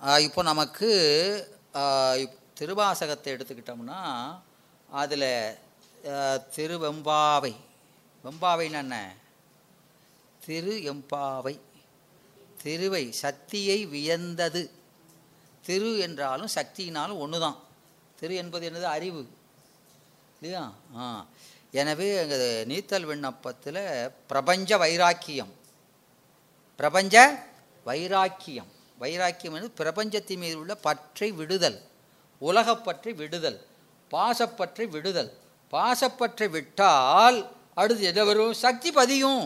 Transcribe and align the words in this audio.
இப்போ 0.00 0.42
நமக்கு 0.42 0.90
திருவாசகத்தை 2.54 3.32
எடுத்துக்கிட்டோம்னா 3.32 3.98
அதில் 4.90 5.56
திருவெம்பாவை. 6.56 7.56
வெம்பாவைன்னு 8.24 8.72
என்ன? 8.72 9.14
திரு 10.46 10.74
எம்பாவை 10.76 11.60
திருவை 12.62 13.10
சக்தியை 13.10 13.86
வியந்தது. 13.86 14.70
திரு 15.62 15.98
என்றாலும் 15.98 16.48
சக்தினாலும் 16.54 17.18
ஒன்று 17.18 17.40
தான் 17.40 17.56
திரு 18.20 18.34
என்பது 18.34 18.70
என்னது? 18.70 18.82
அறிவு. 18.82 19.28
இல்லையா? 20.40 20.72
ஆ. 20.96 21.26
எனவே 21.70 22.14
எங்கள் 22.14 22.66
நீத்தல் 22.66 23.04
விண்ணப்பத்தில் 23.04 24.10
பிரபஞ்ச 24.26 24.76
வைராக்கியம். 24.76 25.52
பிரபஞ்ச 26.76 27.46
வைராக்கியம். 27.84 28.78
வைராக்கியம் 29.00 29.54
என்பது 29.54 29.72
பிரபஞ்சத்தின் 29.72 30.42
மீது 30.42 30.56
உள்ள 30.58 30.74
பற்றை 30.86 31.28
விடுதல் 31.30 31.78
உலகப்பற்றை 32.40 33.12
விடுதல் 33.12 33.58
பாசப்பற்றை 34.10 34.86
விடுதல். 34.88 35.30
பாசப்பற்றை 35.72 36.46
விட்டால் 36.48 37.38
அடுத்து 37.74 38.02
என்ன 38.02 38.24
வரும்? 38.24 38.54
சக்தி 38.64 38.88
பதியும். 38.92 39.44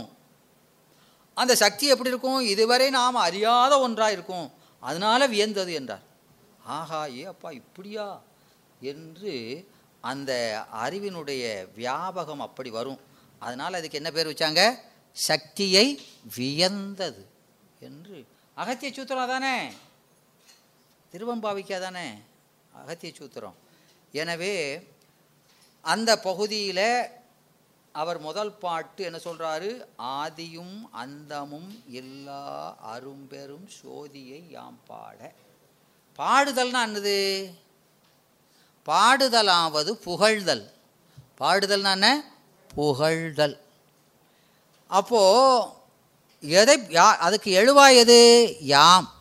அந்த 1.37 1.53
சக்தி 1.55 1.85
எப்படி 1.87 2.09
இருக்கும்? 2.09 2.41
இதுவரை 2.41 2.87
நாம் 2.91 3.15
அறியாத 3.15 3.73
ஒன்றாக 3.79 4.13
இருக்கும் 4.13 4.47
அதனால் 4.81 5.31
வியந்தது 5.31 5.73
என்றார். 5.73 6.05
ஆஹா 6.77 7.01
ஏ 7.19 7.25
அப்பா 7.25 7.51
இப்படியா? 7.51 8.07
என்று 8.81 9.35
அந்த 10.01 10.33
அறிவினுடைய 10.85 11.43
வியாபகம் 11.77 12.43
அப்படி 12.47 12.71
வரும். 12.71 13.01
அதனால் 13.39 13.79
அதுக்கு 13.79 14.01
என்ன 14.01 14.11
பேர் 14.11 14.31
வச்சாங்க? 14.31 14.63
சக்தியை 15.13 15.87
வியந்தது 16.37 17.23
என்று 17.81 18.17
அகத்திய 18.57 18.91
சூத்திரம் 18.93 19.27
தானே 19.27 19.73
திருவம்பாவிக்கா 21.13 21.81
தானே 21.81 22.07
அகத்திய 22.73 23.13
சூத்திரம். 23.19 23.57
எனவே 24.13 24.87
அந்த 25.81 26.19
பகுதியில் 26.19 27.11
அவர் 27.93 28.19
முதல் 28.19 28.53
பாட்டு 28.53 29.05
என்ன 29.05 29.19
சொல்கிறாரு 29.19 29.87
ஆதியும் 29.99 30.77
அந்தமும் 30.91 31.83
எல்லா 31.87 32.43
அரும்பெரும் 32.95 33.69
சோதியை 33.83 34.51
யாம் 34.51 34.79
பாட. 34.87 35.33
பாடுதல்னா 36.19 36.81
என்னது? 36.89 37.19
பாடுதலாவது 38.87 39.93
புகழ்தல். 40.07 40.71
பாடுதல்னா 41.41 41.91
என்ன? 41.91 42.25
புகழ்தல். 42.77 43.57
அப்போது 44.87 45.69
எதை 46.47 46.77
யா 46.81 47.17
அதுக்கு 47.17 47.51
எழுவாய் 47.51 47.97
எது? 47.97 48.57
யாம். 48.61 49.13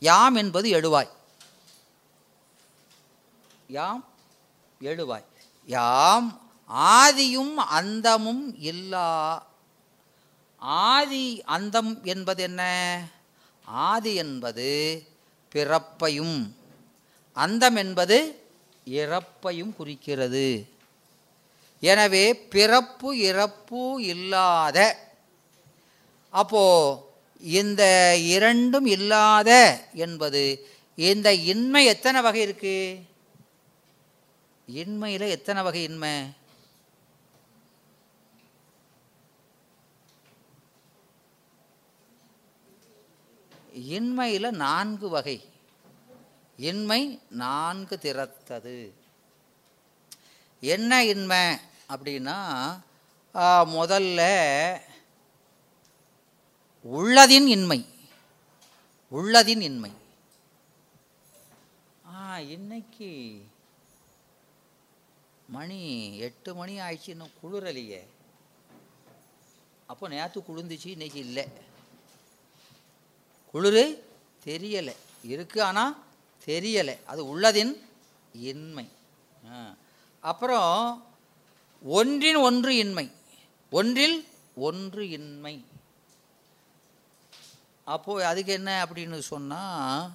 யாம் 0.00 0.34
என்பது 0.34 0.70
எழுவாய். 0.70 1.08
யாம் 3.66 4.04
எழுவாய். 4.80 5.24
யாம் 5.66 6.40
ஆதியும் 6.74 7.54
அந்தமும் 7.54 8.58
இல்லா. 8.58 9.46
ஆதி 10.56 11.42
அந்தம் 11.44 12.04
என்பது 12.04 12.42
என்ன? 12.42 12.62
ஆதி 13.64 14.14
என்பது 14.14 15.02
பிறப்பையும் 15.54 16.54
அந்தம் 17.32 17.76
என்பது 17.76 18.48
இறப்பையும் 18.84 19.76
குறிக்கிறது. 19.76 20.68
எனவே 21.80 22.34
பிறப்பு 22.34 23.18
இறப்பு 23.18 24.02
இல்லாத 24.02 25.08
அப்போ 26.30 26.64
இந்த 27.40 27.82
இரண்டும் 28.34 28.86
இல்லாத 28.86 29.50
என்பது 29.94 30.42
இந்த 30.96 31.28
இன்மை 31.34 31.84
எத்தனை 31.84 32.20
வகை 32.22 32.40
இருக்கு? 32.40 32.76
இன்மையில் 34.66 35.32
எத்தனை 35.36 35.62
வகை 35.62 35.82
இன்மை? 35.82 36.14
இன்மையில் 43.96 44.50
நான்கு 44.64 45.08
வகை. 45.08 45.38
இன்மை 46.56 47.20
நான்கு 47.42 47.98
திறத்தது. 48.02 48.78
என்ன 50.60 51.04
இன்மை 51.04 51.44
அப்படின்னா 51.88 52.38
முதல்ல 53.76 54.20
உள்ளதின் 56.84 57.46
இன்மை. 57.46 57.84
உள்ளதின் 59.12 59.60
இன்மை. 59.60 59.90
ஆ 62.06 62.38
இன்னைக்கு 62.38 63.44
மணி 65.48 66.16
எட்டு 66.18 66.54
மணி 66.54 66.80
ஆயிடுச்சு 66.80 67.08
இன்னும் 67.08 67.30
குளிரலையே. 67.42 68.00
அப்போ 69.86 70.08
நேற்று 70.08 70.40
குளிர்ந்துச்சு 70.40 70.86
இன்னைக்கு 70.86 71.18
இல்லை. 71.18 71.46
குளிர் 73.52 74.04
தெரியலை. 74.44 74.94
இருக்கு 75.24 75.62
ஆனால் 75.62 76.04
தெரியலை. 76.46 77.04
அது 77.04 77.40
உள்ளதின் 77.40 77.80
இன்மை. 78.32 78.88
ஆ. 79.52 79.74
அப்புறம் 80.20 81.04
ஒன்றின் 81.82 82.36
ஒன்று 82.36 82.76
இன்மை. 82.76 83.10
ஒன்றில் 83.70 84.28
ஒன்று 84.54 85.10
இன்மை. 85.10 85.69
அப்போது 87.94 88.26
அதுக்கு 88.30 88.52
என்ன 88.58 88.70
அப்படின்னு 88.84 89.18
சொன்னால் 89.32 90.08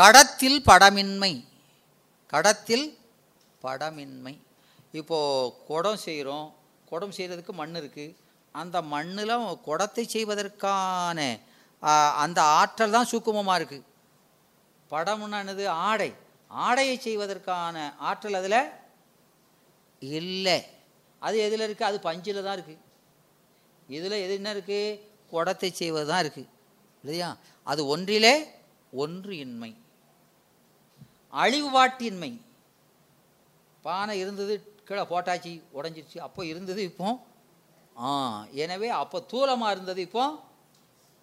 கடத்தில் 0.00 0.58
படமின்மை. 0.70 1.32
கடத்தில் 2.32 2.86
படமின்மை. 3.64 4.34
இப்போது 5.00 5.52
குடம் 5.68 6.00
செய்கிறோம் 6.06 6.48
குடம் 6.90 7.14
செய்கிறதுக்கு 7.16 7.52
மண் 7.60 7.78
இருக்குது 7.80 8.16
அந்த 8.54 8.76
மண்ணில் 8.92 9.34
குடத்தை 9.66 10.04
செய்வதற்கான 10.14 11.18
அந்த 12.24 12.40
ஆற்றல் 12.60 12.96
தான் 12.96 13.10
சூக்குமமாக 13.12 13.58
இருக்குது 13.60 13.86
படம்னா 14.90 15.38
என்னது? 15.44 15.64
ஆடை. 15.88 16.10
ஆடையை 16.50 16.96
செய்வதற்கான 17.06 17.76
ஆற்றல் 18.08 18.38
அதில் 18.40 18.60
இல்லை. 20.02 20.58
அது 21.22 21.36
எதில் 21.46 21.64
இருக்குது 21.66 21.90
அது 21.90 21.98
பஞ்சில் 22.08 22.46
தான் 22.46 22.56
இருக்குது 22.58 22.84
இதில் 23.96 24.22
எது 24.24 24.34
என்ன 24.40 24.50
இருக்குது 24.56 24.98
குடத்தை 25.32 25.70
செய்வது 25.80 26.08
தான் 26.10 26.22
இருக்குது 26.24 26.48
இல்லையா? 27.02 27.36
அது 27.62 27.86
ஒன்றிலே 27.86 28.34
ஒன்று 28.92 29.36
இன்மை. 29.38 29.70
அழிவுபாட்டின்மை. 31.32 32.40
பானை 33.82 34.18
இருந்தது 34.18 34.54
கீழே 34.84 35.02
போட்டாச்சு 35.02 35.62
உடஞ்சிருச்சு 35.74 36.18
அப்போ 36.18 36.44
இருந்தது 36.44 36.82
இப்போ 36.82 37.26
ஆ 37.96 38.10
எனவே 38.52 38.88
அப்போ 38.88 39.18
தூளமாக 39.32 39.70
இருந்தது 39.70 40.00
இப்போ 40.02 40.24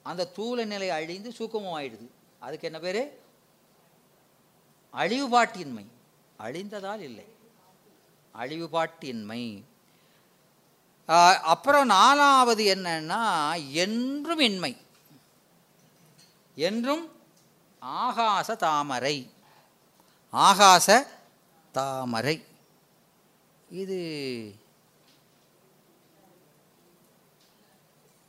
அந்த 0.03 0.31
தூள 0.38 0.66
நிலை 0.66 0.90
அழிந்து 0.90 1.30
சூக்கமும் 1.31 1.78
ஆயிடுது 1.78 2.08
அதுக்கு 2.40 2.68
என்ன 2.68 2.80
பேர்? 2.80 3.02
அழிவுபாட்டின்மை. 4.94 5.85
அழிந்ததால் 6.40 7.00
இல்லை. 7.00 7.25
அழிவுபாட்டின்மை. 8.34 9.64
அப்புறம் 11.53 11.85
நாலாவது 11.85 12.75
என்னன்னா 12.75 13.24
என்றும் 13.72 14.40
இன்மை. 14.40 14.74
என்றும் 16.55 17.11
ஆகாச 17.81 18.55
தாமரை. 18.55 19.29
ஆகாச 20.33 21.07
தாமரை. 21.71 22.45
இது 23.69 23.99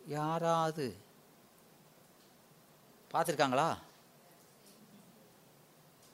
யாராவது 0.06 0.96
பார்த்துருக்காங்களா? 3.12 3.76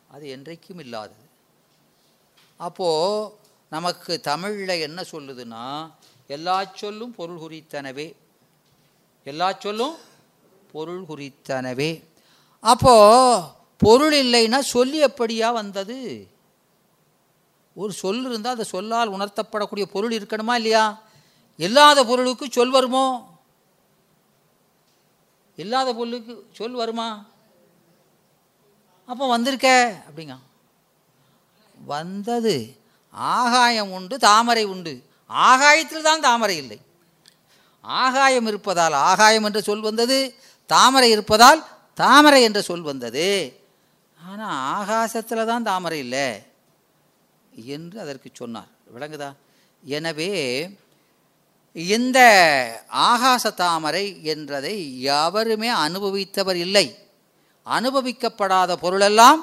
அது 0.08 0.36
என்றைக்கும் 0.36 0.78
இல்லாதது. 0.78 1.20
அப்போது 2.56 3.34
நமக்கு 3.70 4.20
தமிழில் 4.20 4.80
என்ன 4.80 5.02
சொல்லுதுன்னா 5.02 5.92
எல்லா 6.26 6.64
சொல்லும் 6.64 7.14
பொருள் 7.14 7.38
குறித்தனவே. 7.38 8.14
எல்லா 9.24 9.52
சொல்லும் 9.52 9.96
பொருள் 10.72 11.04
குறித்தனவே? 11.08 12.04
அப்போது 12.60 13.42
பொருள் 13.78 14.14
இல்லைன்னா 14.14 14.58
சொல்லி 14.58 15.04
எப்படியா 15.04 15.52
வந்தது? 15.52 16.28
ஒரு 17.74 17.92
சொல் 17.92 18.24
இருந்தால் 18.24 18.52
அந்த 18.52 18.64
சொல்லால் 18.64 19.10
உணர்த்தப்படக்கூடிய 19.10 19.82
பொருள் 19.82 20.12
இருக்கணுமா 20.12 20.54
இல்லையா? 20.54 21.02
இல்லாத 21.56 22.04
பொருளுக்கு 22.04 22.46
சொல் 22.50 22.70
வருமோ? 22.70 23.30
இல்லாத 25.56 25.94
பொருளுக்கு 25.94 26.48
சொல் 26.52 26.72
வருமா? 26.72 27.24
அப்போ 29.06 29.28
வந்திருக்க? 29.28 29.96
அப்படிங்க. 30.08 30.38
வந்தது. 31.86 32.76
ஆகாயம் 33.10 33.92
உண்டு 33.92 34.18
தாமரை 34.18 34.64
உண்டு. 34.64 35.02
ஆகாயத்தில் 35.26 36.02
தான் 36.02 36.20
தாமரை 36.20 36.56
இல்லை. 36.56 36.80
ஆகாயம் 37.80 38.46
இருப்பதால் 38.46 38.92
ஆகாயம் 38.92 39.44
என்ற 39.44 39.60
சொல் 39.60 39.80
வந்தது. 39.80 40.34
தாமரை 40.74 41.08
இருப்பதால் 41.14 41.60
தாமரை 41.98 42.40
என்ற 42.48 42.58
சொல் 42.68 42.88
வந்தது. 42.90 43.28
ஆனால் 44.20 44.58
ஆகாசத்தில் 44.76 45.50
தான் 45.50 45.68
தாமரை 45.70 45.98
இல்லை 46.04 46.28
என்று 47.70 47.96
அதற்கு 48.04 48.28
சொன்னார். 48.32 48.70
விளங்குதா? 48.94 49.30
எனவே 49.82 50.30
இந்த 51.76 52.18
ஆகாச 53.10 53.44
தாமரை 53.62 54.04
என்றதை 54.32 54.76
எவருமே 55.18 55.70
அனுபவித்தவர் 55.86 56.58
இல்லை. 56.66 56.86
அனுபவிக்கப்படாத 57.66 58.72
பொருளெல்லாம் 58.84 59.40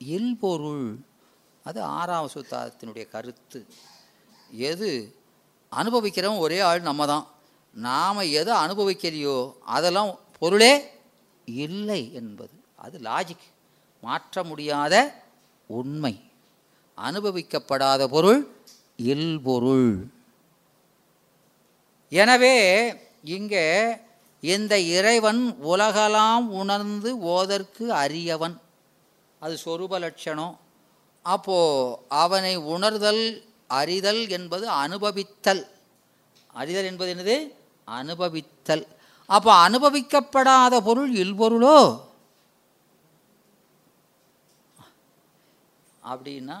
இல்பொருள் 0.00 0.86
அது 1.64 1.80
ஆறாம் 1.98 2.32
சுத்தாத்தினுடைய 2.34 3.04
கருத்து. 3.14 3.60
எது? 4.70 4.90
அனுபவிக்கிறவன் 5.72 6.44
ஒரே 6.46 6.58
ஆள் 6.68 6.88
நம்ம 6.88 7.06
தான் 7.12 7.24
நாம் 7.74 8.20
எதை 8.40 8.54
அனுபவிக்கிறியோ 8.64 9.36
அதெல்லாம் 9.76 10.10
பொருளே 10.38 10.72
இல்லை 11.46 12.00
என்பது. 12.12 12.54
அது 12.84 12.96
லாஜிக் 12.98 13.46
மாற்ற 14.00 14.44
முடியாத 14.44 14.94
உண்மை. 15.66 16.14
அனுபவிக்கப்படாத 16.98 18.02
பொருள் 18.14 18.40
இல்பொருள். 18.96 19.90
எனவே 22.12 22.56
இங்கே 23.36 23.64
இந்த 24.42 24.74
இறைவன் 24.96 25.42
உலகலாம் 25.72 26.46
உணர்ந்து 26.60 27.10
ஓதற்கு 27.36 27.84
அறியவன் 28.04 28.56
அது 29.38 29.54
சொரூப 29.64 29.98
லட்சணம். 29.98 30.54
அப்போது 31.22 31.96
அவனை 32.08 32.56
உணர்தல் 32.56 33.22
அறிதல் 33.66 34.22
என்பது 34.28 34.66
அனுபவித்தல். 34.84 35.62
அறிதல் 36.54 36.88
என்பது 36.90 37.10
என்னது? 37.14 37.36
அனுபவித்தல். 37.96 38.86
அப்போ 39.26 39.68
அனுபவிக்கப்படாத 39.68 40.80
பொருள் 40.80 41.12
இல்பொருளோ? 41.14 41.80
அப்படின்னா 46.02 46.60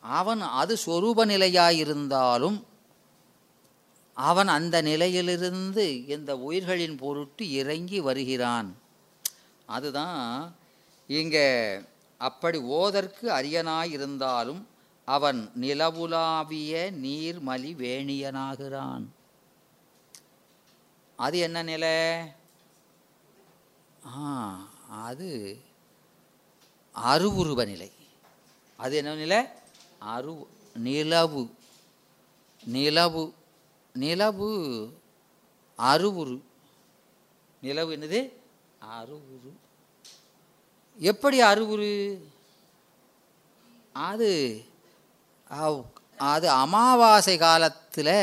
அவன் 0.00 0.40
அது 0.40 0.74
சொரூப 0.86 1.24
நிலையாயிருந்தாலும் 1.32 2.58
அவன் 4.16 4.48
அந்த 4.48 4.76
நிலையிலிருந்து 4.82 6.06
இந்த 6.06 6.30
உயிர்களின் 6.38 6.96
பொருட்டு 6.96 7.44
இறங்கி 7.50 8.00
வருகிறான். 8.00 8.68
அதுதான் 9.66 10.22
இங்கே 11.06 11.46
அப்படி 12.20 12.58
ஓதற்கு 12.58 13.26
அரியனாயிருந்தாலும் 13.40 14.62
அவன் 15.08 15.40
நிலவுலாவிய 15.60 16.72
நீர்மலி 17.04 17.70
வேணியனாகிறான். 17.84 19.04
அது 21.18 21.38
என்ன 21.38 21.62
நிலை? 21.62 21.94
ஆ 24.06 24.26
அது 25.06 25.30
அருவுருவ 26.94 27.66
நிலை. 27.66 27.90
அது 28.78 28.96
என்ன 28.96 29.14
நிலை? 29.14 29.40
அரு 30.12 30.34
நிலவு. 30.76 31.42
நிலவு. 32.64 33.24
நிலவு 33.94 34.48
அருவுரு 35.78 36.36
நிலவு 37.62 37.90
என்னது? 37.96 38.20
அருவுரு 38.96 39.50
எப்படி 40.98 41.42
அருவுரு 41.42 41.90
அது 43.92 44.30
அது 46.20 46.46
அமாவாசை 46.50 47.36
காலத்தில் 47.38 48.14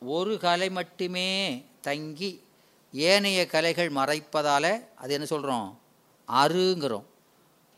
ஒரு 0.00 0.38
கலை 0.38 0.70
மட்டுமே 0.70 1.64
தங்கி 1.80 2.44
ஏனைய 2.92 3.46
கலைகள் 3.46 3.92
மறைப்பதால் 3.92 4.86
அது 4.94 5.12
என்ன 5.12 5.26
சொல்கிறோம் 5.26 5.80
அருங்கிறோம். 6.28 7.02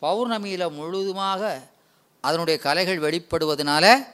பௌர்ணமியில் 0.03 0.73
முழுதுமாக 0.73 1.69
அதனுடைய 2.21 2.61
கலைகள் 2.61 2.99
வெளிப்படுவதனால 2.99 4.07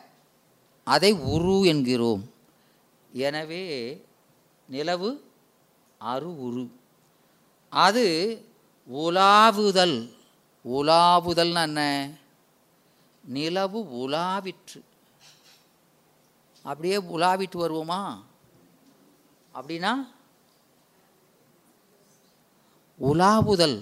அதை 0.84 1.12
உரு 1.12 1.66
என்கிறோம். 1.66 2.32
எனவே 3.12 4.04
நிலவு 4.68 5.24
அரு 5.98 6.42
உரு. 6.42 6.70
அது 7.68 8.38
உலாவுதல். 8.92 10.12
உலாவுதல்னா 10.68 11.62
என்ன? 11.62 12.10
நிலவு 13.24 14.08
உலாவிற்று. 14.08 14.80
அப்படியே 16.68 16.96
உலாவிட்டு 17.16 17.56
வருவோமா? 17.62 18.02
அப்படின்னா 19.58 19.92
உலாவுதல். 23.10 23.78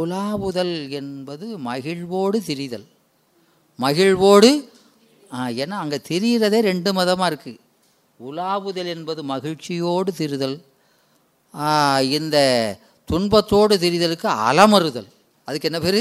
உலாவுதல் 0.00 0.74
என்பது 1.00 1.46
மகிழ்வோடு 1.68 2.38
திரிதல். 2.48 2.86
மகிழ்வோடு 3.78 4.50
ஏன்னா 5.62 5.76
அங்கே 5.82 5.98
திரிகிறதே 6.08 6.58
ரெண்டு 6.70 6.90
மதமாக 6.98 7.28
இருக்குது 7.32 7.60
உலாவுதல் 8.20 8.90
என்பது 8.94 9.20
மகிழ்ச்சியோடு 9.32 10.10
திரிதல். 10.18 10.56
இந்த 12.16 12.36
துன்பத்தோடு 13.10 13.74
திரிதலுக்கு 13.84 14.28
அலமறுதல். 14.50 15.08
அதுக்கு 15.48 15.68
என்ன 15.70 15.80
பேர்? 15.86 16.00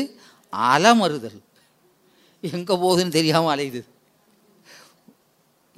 அலமறுதல். 0.73 1.39
எங்கே 2.55 2.75
போகுதுன்னு 2.83 3.17
தெரியாமல் 3.17 3.53
அலையுது. 3.55 3.81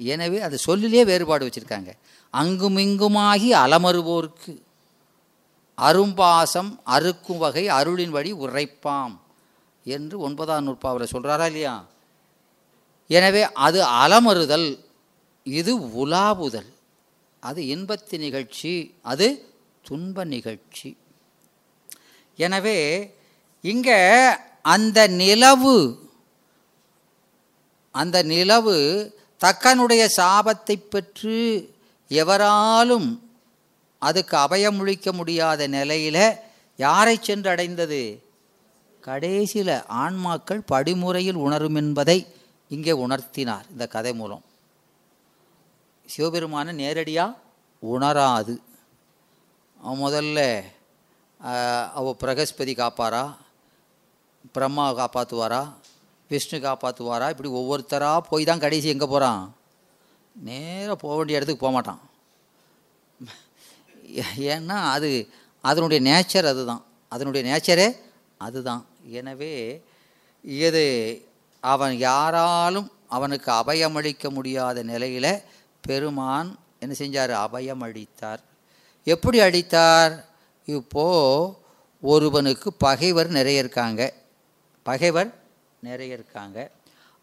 எனவே 0.00 0.38
அது 0.40 0.56
சொல்லிலே 0.58 1.02
வேறுபாடு 1.04 1.46
வச்சுருக்காங்க. 1.46 1.90
அங்குமிங்குமாகி 2.34 3.50
அலமறுவோர்க்கு 3.64 4.52
அரும்பாசம் 5.78 6.70
அறுக்கும் 6.84 7.38
வகை 7.38 7.64
அருளின் 7.78 8.14
வழி 8.16 8.32
உரைப்பாம் 8.44 9.14
என்று 9.86 10.16
ஒன்பதாம் 10.26 10.66
நூற்பாவில் 10.66 11.12
சொல்கிறாரா 11.12 11.46
இல்லையா? 11.50 11.74
எனவே 13.10 13.42
அது 13.66 13.80
அலமறுதல் 14.02 14.68
இது 15.46 15.72
உலாவுதல் 16.02 16.70
அது 17.42 17.60
இன்பத்து 17.74 18.16
நிகழ்ச்சி 18.18 18.74
அது 19.02 19.26
துன்ப 19.82 20.24
நிகழ்ச்சி. 20.24 20.90
எனவே 22.38 22.78
இங்கே 23.64 23.98
அந்த 24.74 24.98
நிலவு 25.08 25.76
அந்த 27.94 28.18
நிலவு 28.22 28.76
தக்கனுடைய 29.40 30.02
சாபத்தை 30.18 30.76
பெற்று 30.92 31.38
எவராலும் 32.10 33.08
அதுக்கு 34.02 34.36
அபயமொழிக்க 34.36 35.08
முடியாத 35.12 35.66
நிலையில் 35.66 36.24
யாரை 36.78 37.16
சென்று 37.20 37.48
அடைந்தது 37.50 38.02
கடைசியில் 39.00 39.76
ஆன்மாக்கள் 40.02 40.62
படிமுறையில் 40.72 41.40
உணரும் 41.46 41.74
என்பதை 41.74 42.18
இங்கே 42.70 42.92
உணர்த்தினார் 43.04 43.66
இந்த 43.72 43.84
கதை 43.86 44.12
மூலம். 44.14 44.44
சிவபெருமானை 46.06 46.72
நேரடியாக 46.74 47.38
உணராது. 47.82 48.54
முதல்ல 50.02 50.38
அவள் 51.40 51.92
அவ 51.98 52.14
பிரகஸ்பதி 52.20 52.74
காப்பாரா 52.74 53.24
பிரம்மா 54.54 54.86
காப்பாற்றுவாரா 55.00 55.62
விஷ்ணு 56.34 56.58
காப்பாற்றுவாரா 56.58 57.28
இப்படி 57.30 57.48
ஒவ்வொருத்தராக 57.50 58.18
போய் 58.18 58.44
தான் 58.44 58.58
கடைசி 58.58 58.88
எங்கே 58.88 59.06
போகிறான் 59.06 59.54
நேராக 60.34 60.96
போக 60.96 61.14
வேண்டிய 61.16 61.38
இடத்துக்கு 61.38 61.66
போக 61.66 61.72
மாட்டான். 61.72 62.00
ஏ- 64.16 64.56
ஏன்னா 64.56 64.78
அது 64.90 65.28
அதனுடைய 65.60 66.00
நேச்சர் 66.10 66.46
அதுதான். 66.46 66.84
அதனுடைய 67.08 67.42
நேச்சரே 67.46 67.96
அதுதான். 68.38 68.86
எனவே 69.08 69.82
இது 70.42 70.84
அவன் 71.60 71.96
யாராலும் 71.96 72.92
அவனுக்கு 73.08 73.52
அபயமளிக்க 73.52 74.28
முடியாத 74.28 74.82
நிலையில் 74.82 75.42
பெருமான் 75.80 76.58
என்ன 76.78 76.94
செஞ்சார்? 76.98 77.30
அபயம் 77.30 77.82
அளித்தார் 77.82 78.40
எப்படி 79.04 79.40
அளித்தார்? 79.40 80.12
இப்போது 80.66 81.54
ஒருவனுக்கு 82.00 82.72
பகைவர் 82.72 83.28
நிறைய 83.28 83.58
இருக்காங்க. 83.58 84.12
பகைவர் 84.82 85.43
நிறைய 85.88 86.16
இருக்காங்க. 86.18 86.58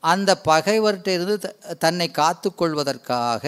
அந்த 0.03 0.31
பகைவர்கிட்ட 0.49 1.09
இருந்து 1.17 1.35
த- 1.45 1.55
தன்னை 1.83 2.07
காத்துக்கொள்வதற்காக 2.19 3.43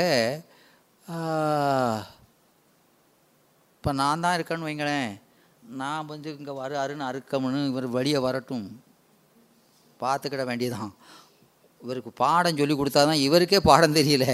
இப்போ 3.75 3.91
நான் 4.01 4.23
தான் 4.23 4.35
இருக்கேன்னு 4.37 4.67
வைங்களேன். 4.67 5.11
நான் 5.81 6.09
வந்து 6.11 6.29
இங்கே 6.37 6.53
வர 6.61 6.71
அருன்னு 6.83 7.07
அறுக்கம்னு 7.09 7.61
இவர் 7.71 7.87
வெளியே 7.97 8.19
வரட்டும். 8.25 8.67
பார்த்துக்கிட 9.99 10.43
வேண்டியதான் 10.49 10.91
இவருக்கு 11.81 12.11
பாடம் 12.21 12.59
சொல்லி 12.59 12.75
கொடுத்தா 12.77 13.01
தான் 13.09 13.23
இவருக்கே 13.27 13.59
பாடம் 13.69 13.95
தெரியல. 13.95 14.25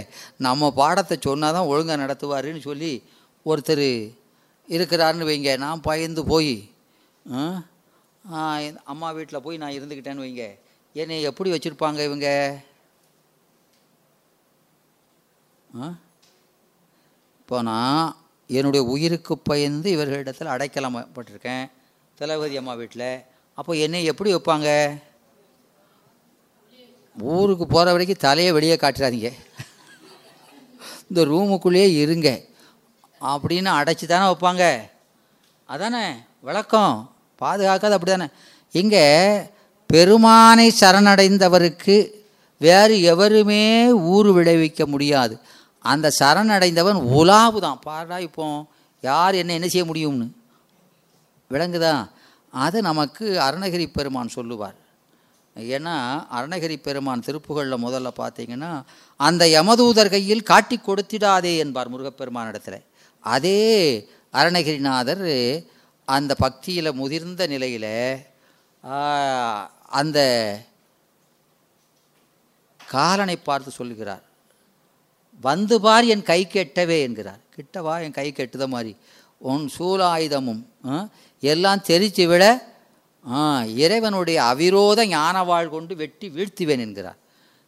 நம்ம 0.48 0.72
பாடத்தை 0.82 1.16
சொன்னால் 1.28 1.56
தான் 1.58 1.70
ஒழுங்காக 1.72 2.02
நடத்துவாருன்னு 2.04 2.62
சொல்லி 2.70 2.92
ஒருத்தர் 3.46 3.88
இருக்கிறாருன்னு 4.70 5.30
வைங்க. 5.30 5.52
நான் 5.66 5.86
பயந்து 5.90 6.24
போய் 6.32 6.54
அம்மா 8.92 9.10
வீட்டில் 9.18 9.46
போய் 9.46 9.62
நான் 9.62 9.78
இருந்துக்கிட்டேன்னு 9.78 10.26
வைங்க. 10.26 10.46
என்னை 10.94 11.22
எப்படி 11.22 11.52
வச்சுருப்பாங்க 11.52 12.04
இவங்க? 12.04 12.58
ஆ? 15.82 15.94
இப்போ 17.40 17.62
நான் 17.62 18.16
என்னுடைய 18.48 18.86
உயிருக்கு 18.86 19.38
பயந்து 19.38 19.92
இவர்களிடத்தில் 19.92 20.48
அடைக்கலப்பட்டிருக்கேன் 20.48 21.72
தளபதி 22.16 22.58
அம்மா 22.58 22.74
வீட்டில். 22.74 23.22
அப்போ 23.54 23.74
என்னை 23.74 24.04
எப்படி 24.04 24.36
வைப்பாங்க? 24.36 24.98
ஊருக்கு 27.20 27.68
போகிற 27.68 27.92
வரைக்கும் 27.92 28.18
தலையை 28.20 28.54
வெளியே 28.54 28.76
காட்டுறாதீங்க. 28.76 29.34
இந்த 31.10 31.26
ரூமுக்குள்ளேயே 31.26 31.98
இருங்க. 31.98 32.42
அப்படின்னு 33.22 33.68
அடைச்சி 33.68 34.06
தானே 34.06 34.34
வைப்பாங்க. 34.34 34.90
அதானே 35.66 36.16
விளக்கம். 36.40 37.16
பாதுகாக்காது 37.40 37.92
அப்படி 37.92 38.04
தானே 38.04 38.28
இங்கே 38.72 39.42
பெருமானை 39.90 40.68
சரணடைந்தவருக்கு 40.82 41.98
வேறு 42.62 42.96
எவருமே 43.12 43.64
ஊறு 44.14 44.30
விளைவிக்க 44.38 44.82
முடியாது. 44.94 45.36
அந்த 45.92 46.08
சரணடைந்தவன் 46.20 47.00
உலாவு 47.20 47.60
தான் 47.66 47.80
பாடா 47.88 48.18
இப்போ 48.28 48.46
யார் 49.04 49.40
என்ன 49.42 49.54
என்ன 49.58 49.68
செய்ய 49.74 49.86
முடியும்னு? 49.92 50.28
விளங்குதா 51.52 51.94
அதை 52.54 52.80
நமக்கு 52.90 53.26
அருணகிரி 53.48 53.86
பெருமான் 53.98 54.36
சொல்லுவார். 54.38 54.78
ஏன்னா 55.56 55.96
அருணகிரி 56.38 56.76
பெருமான் 56.88 57.26
திருப்புகளில் 57.28 57.84
முதல்ல 57.86 58.10
பார்த்தீங்கன்னா 58.20 58.72
அந்த 59.20 59.44
யமதூதர் 59.58 60.14
கையில் 60.14 60.50
காட்டி 60.52 60.78
கொடுத்திடாதே 60.80 61.54
என்பார் 61.64 61.92
முருகப்பெருமான் 61.94 62.52
இடத்துல 62.52 62.78
அதே 63.24 63.62
அருணகிரிநாதர் 64.34 65.26
அந்த 66.08 66.32
பக்தியில் 66.44 66.98
முதிர்ந்த 67.00 67.42
நிலையில் 67.54 67.92
அந்த 69.92 70.20
காலனை 72.80 73.38
பார்த்து 73.40 73.72
சொல்லுகிறார். 73.72 74.24
வந்து 75.44 75.82
பார் 75.82 76.06
என் 76.06 76.24
கை 76.24 76.48
கெட்டவே 76.54 77.02
என்கிறார். 77.02 77.42
கிட்டவா? 77.56 78.04
என் 78.04 78.12
கை 78.12 78.32
கெட்டுத 78.32 78.68
மாதிரி 78.68 78.92
உன் 79.42 79.70
சூலாயுதமும் 79.78 80.62
ஆ, 80.86 80.96
எல்லாம் 81.44 81.84
தெரிச்சு 81.88 82.28
விட 82.28 82.44
ஆ, 83.26 83.40
இறைவனுடைய 83.76 84.38
அவிரோத 84.44 85.06
ஞானவாள் 85.08 85.70
கொண்டு 85.70 85.96
வெட்டி 85.96 86.30
வீழ்த்துவேன் 86.30 86.80
என்கிறார். 86.80 87.20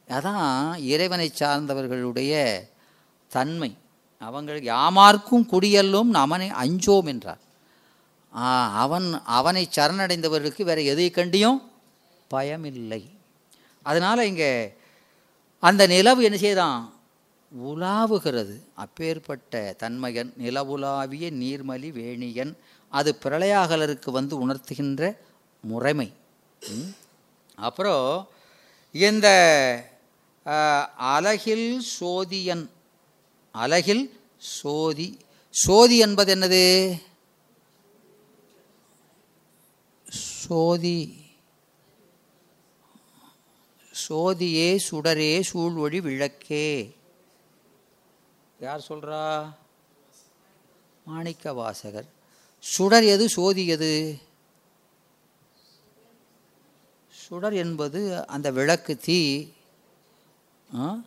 அதான் 0.07 0.45
இறைவனை 0.85 1.31
சார்ந்தவர்களுடைய 1.39 2.33
தன்மை. 3.31 3.71
அவங்களுக்கு 4.21 4.67
யாமார்க்கும் 4.67 5.49
குடியல்லும் 5.51 6.11
அவனை 6.15 6.47
அஞ்சோம் 6.63 7.07
என்றார். 7.07 7.41
அவன் 8.75 9.07
அவனை 9.37 9.63
சரணடைந்தவர்களுக்கு 9.75 10.63
வேறு 10.63 10.85
எதை 10.85 11.09
கண்டியும் 11.09 11.59
பயமில்லை. 12.33 13.01
அதனால் 13.85 14.27
இங்கே 14.31 14.51
அந்த 15.63 15.83
நிலவு 15.93 16.21
என்ன 16.27 16.37
செய்தான்? 16.37 16.81
உலாவுகிறது. 17.51 18.55
அப்பேற்பட்ட 18.83 19.53
தன்மையன் 19.81 20.31
நிலவுலாவிய 20.43 21.25
நீர்மலி 21.41 21.89
வேணியன் 21.99 22.53
அது 22.91 23.09
பிரளயாகலருக்கு 23.23 24.09
வந்து 24.17 24.35
உணர்த்துகின்ற 24.43 25.01
முறைமை. 25.63 26.09
அப்புறம் 27.67 28.07
இந்த 28.93 29.27
அலகில் 31.15 31.67
சோதியன் 31.99 32.63
அலகில் 33.55 34.05
சோதி 34.37 35.07
சோதி 35.53 35.97
என்பது 36.05 36.31
என்னது? 36.35 36.65
சோதி 40.45 40.97
சோதியே 44.11 44.79
சுடரே 44.91 45.41
சூழ்வொழி 45.41 45.99
விளக்கே. 46.01 46.95
யார் 48.59 48.85
சொல்கிறா 48.89 49.53
மாணிக்க 51.05 51.53
வாசகர் 51.53 52.05
சுடர் 52.59 53.05
எது 53.05 53.29
சோதி 53.29 53.67
எது? 53.67 54.19
சுடர் 57.09 57.53
என்பது 57.53 58.27
அந்த 58.27 58.51
விளக்கு 58.51 58.97
தீ 58.97 59.47
ஆ? 60.75 60.97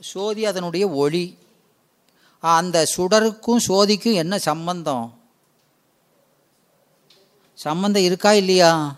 சோதி 0.00 0.44
அதனுடைய 0.44 0.88
ஒளி. 0.88 1.38
அந்த 2.40 2.86
சுடருக்கும் 2.96 3.60
சோதிக்கும் 3.68 4.14
என்ன 4.14 4.38
சம்பந்தம்? 4.38 5.20
சம்பந்தம் 7.54 8.02
இருக்கா 8.02 8.32
இல்லையா? 8.32 8.96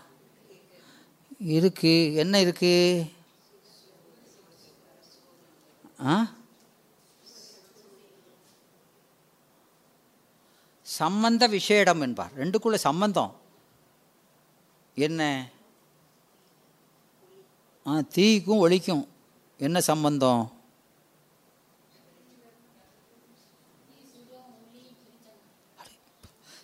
இருக்கு. 1.39 2.13
என்ன 2.13 2.39
இருக்கு? 2.39 3.05
ஆ? 6.05 6.31
சம்பந்த 10.81 11.47
விஷேடம் 11.47 12.01
என்பார். 12.01 12.31
ரெண்டுக்குள்ள 12.35 12.75
சம்பந்தம். 12.75 13.35
என்ன? 14.95 15.49
ஆ 17.87 17.99
தீக்கும் 17.99 18.69
ஒழிக்கும் 18.69 19.07
என்ன 19.57 19.81
சம்பந்தம்? 19.81 20.51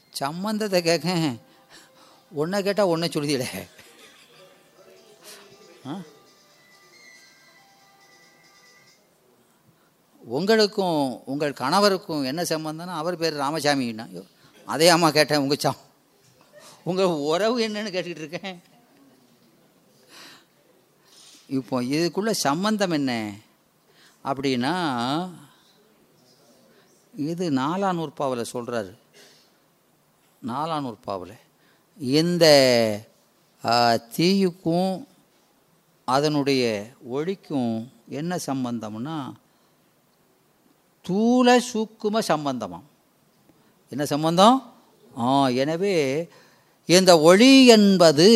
சம்பந்தத்தை 0.10 0.82
கேட்க. 0.82 1.36
ஒன்றை 2.32 2.64
கேட்டால் 2.64 2.86
ஒன்றை 2.86 3.10
சொல்லுதில்ல 3.10 3.68
உங்களுக்கும் 10.22 11.00
உங்கள் 11.26 11.60
கணவருக்கும் 11.60 12.24
என்ன 12.26 12.42
சம்பந்தம்னா 12.44 12.94
அவர் 13.02 13.18
பேர் 13.18 13.42
ராமசாமின்னா 13.42 14.06
ஐயோ, 14.10 14.24
அதே 14.68 14.88
அம்மா 14.90 15.10
கேட்டேன் 15.10 15.44
உங்கள் 15.44 15.58
சம் 15.58 15.82
உங்கள் 16.84 17.20
உறவு 17.32 17.68
என்னன்னு 17.68 17.94
கேட்டுக்கிட்டு 17.94 18.24
இருக்கேன். 18.24 18.58
இப்போ 21.50 21.82
இதுக்குள்ள 21.96 22.32
சம்பந்தம் 22.48 22.92
என்ன? 22.92 23.12
அப்படின்னா 24.26 24.74
இது 27.14 27.52
நாலாநூற்பாவில் 27.52 28.52
சொல்கிறாரு 28.54 28.94
நாலாநூற்பாவில் 30.42 31.36
இந்த 32.00 32.46
தீயுக்கும் 34.16 34.96
அதனுடைய 36.06 36.64
ஒளிக்கும் 37.10 37.74
என்ன 38.10 38.38
சம்பந்தம்னா 38.48 39.18
தூல 41.06 41.48
சூக்கும 41.72 42.20
சம்பந்தமாம். 42.32 42.86
என்ன 43.90 44.04
சம்பந்தம்? 44.06 44.58
ஆ 45.18 45.48
எனவே 45.48 45.96
இந்த 46.86 47.12
ஒளி 47.20 47.52
என்பது 47.76 48.30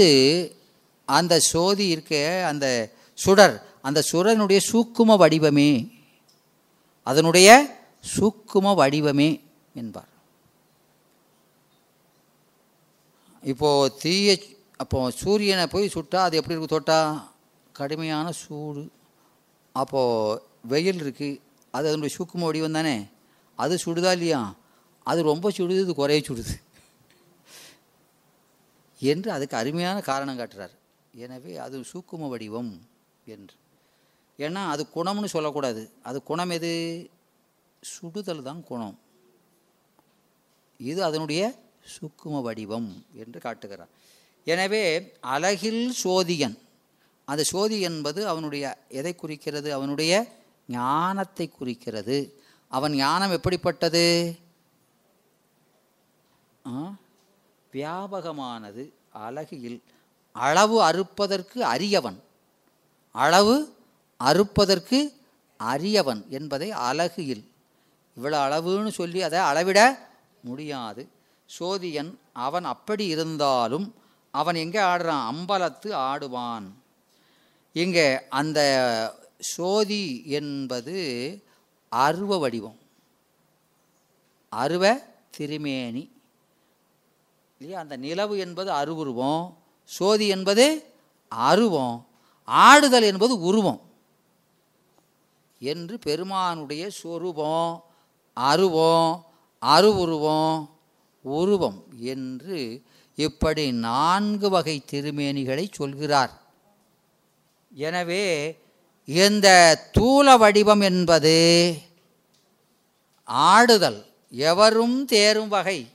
அந்த 1.06 1.40
சோதி 1.40 1.86
இருக்க 1.88 2.14
அந்த 2.52 2.66
சுடர் 3.14 3.56
அந்த 3.82 4.00
சுடனுடைய 4.12 4.60
சூக்கும 4.72 5.18
வடிவமே. 5.24 5.72
அதனுடைய 7.04 7.50
சூக்கும 8.16 8.74
வடிவமே 8.82 9.30
என்பார். 9.74 10.12
இப்போது 13.44 13.94
தீய 14.02 14.38
அப்போ 14.78 15.00
சூரியனை 15.22 15.66
போய் 15.68 15.94
சுட்டா 15.96 16.20
அது 16.28 16.38
எப்படி 16.38 16.56
இருக்கு 16.56 16.74
தொட்டா? 16.76 17.00
கடுமையான 17.80 18.28
சூடு. 18.42 18.84
அப்போது 19.76 20.42
வெயில் 20.72 21.02
இருக்குது 21.04 21.40
அது 21.76 21.86
அதனுடைய 21.90 22.12
சூக்கும 22.18 22.46
வடிவம் 22.48 22.78
தானே? 22.78 22.98
அது 23.60 23.74
சுடுதா 23.86 24.12
இல்லையா? 24.18 24.42
அது 25.12 25.20
ரொம்ப 25.32 25.48
சுடுது 25.58 25.82
இது 25.84 25.94
குறைய 26.00 26.22
சுடுது. 26.28 26.56
என்று 29.02 29.30
அதுக்கு 29.36 29.56
அருமையான 29.62 29.98
காரணம் 30.10 30.40
காட்டுறார். 30.40 30.74
எனவே 31.24 31.54
அது 31.66 31.76
சூக்கும 31.92 32.30
வடிவம் 32.34 32.72
என்று. 33.34 33.56
ஏன்னா 34.46 34.62
அது 34.74 34.84
குணம்னு 34.96 35.34
சொல்லக்கூடாது. 35.36 35.82
அது 36.04 36.18
குணம் 36.30 36.54
எது? 36.58 36.72
சுடுதல் 37.84 38.48
தான் 38.48 38.62
குணம். 38.70 38.96
இது 40.90 41.00
அதனுடைய 41.10 41.42
சுக்கும 41.94 42.42
வடிவம் 42.48 42.90
என்று 43.22 43.40
காட்டுகிறார். 43.46 43.94
எனவே 44.48 44.84
அழகில் 45.34 45.84
சோதியன் 46.04 46.58
அந்த 47.30 47.44
சோதி 47.44 47.80
என்பது 47.82 48.28
அவனுடைய 48.28 48.78
எதை 48.90 49.16
குறிக்கிறது? 49.16 49.74
அவனுடைய 49.74 50.14
ஞானத்தை 50.68 51.50
குறிக்கிறது. 51.50 52.18
அவன் 52.68 52.94
ஞானம் 52.94 53.32
எப்படிப்பட்டது? 53.32 54.06
ஆ? 56.68 56.96
வியாபகமானது. 57.74 58.84
அழகில் 59.10 59.84
அளவு 60.32 60.82
அறுப்பதற்கு 60.82 61.58
அரியவன். 61.58 62.20
அளவு 63.12 63.56
அறுப்பதற்கு 64.24 65.00
அரியவன் 65.58 66.28
என்பதை 66.30 66.72
அழகில் 66.72 67.52
இவ்வளோ 68.18 68.38
அளவுன்னு 68.48 68.88
சொல்லி 68.88 69.22
அதை 69.22 69.40
அளவிட 69.40 69.80
முடியாது. 70.42 71.10
சோதியன் 71.60 72.12
அவன் 72.34 72.64
அப்படி 72.64 73.06
இருந்தாலும் 73.06 73.88
அவன் 74.32 74.56
எங்கே 74.56 74.80
ஆடுறான்? 74.80 75.26
அம்பலத்து 75.34 75.94
ஆடுவான். 75.94 76.79
இங்கே 77.74 78.28
அந்த 78.28 78.60
சோதி 79.40 80.24
என்பது 80.26 81.44
அருவ 81.90 82.38
வடிவம். 82.38 82.78
அருவ 84.50 85.02
திருமேனி. 85.30 86.12
இல்லையா? 87.58 87.80
அந்த 87.80 87.98
நிலவு 87.98 88.38
என்பது 88.38 88.72
அருவுருவம் 88.72 89.58
சோதி 89.84 90.28
என்பது 90.28 90.94
அருவம் 91.30 92.08
ஆடுதல் 92.46 93.04
என்பது 93.04 93.40
உருவம் 93.40 93.82
என்று 95.60 96.00
பெருமானுடைய 96.00 96.90
சொரூபம் 96.90 97.84
அருவம் 98.34 99.26
அருவுருவம் 99.62 100.70
உருவம் 101.22 101.84
என்று 101.98 102.82
இப்படி 103.16 103.72
நான்கு 103.72 104.50
வகை 104.50 104.84
திருமேனிகளை 104.92 105.68
சொல்கிறார். 105.72 106.39
எனவே 107.74 108.58
இந்த 109.06 109.80
தூல 109.94 110.38
வடிவம் 110.38 110.82
என்பது 110.82 111.78
ஆடுதல். 113.24 114.06
எவரும் 114.32 115.06
தேரும் 115.06 115.48
வகை 115.48 115.90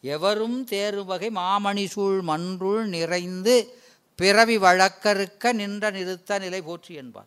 எவரும் 0.00 0.64
தேரும் 0.64 1.06
வகை 1.06 1.30
மாமணி 1.30 1.86
சூழ் 1.86 2.20
மன்றுள் 2.20 2.86
நிறைந்து 2.86 3.76
பிறவி 4.16 4.58
வழக்கறுக்க 4.58 5.52
நின்ற 5.52 5.90
நிறுத்த 5.90 6.38
நிலை 6.38 6.62
போற்றி 6.62 6.94
என்பார். 6.94 7.26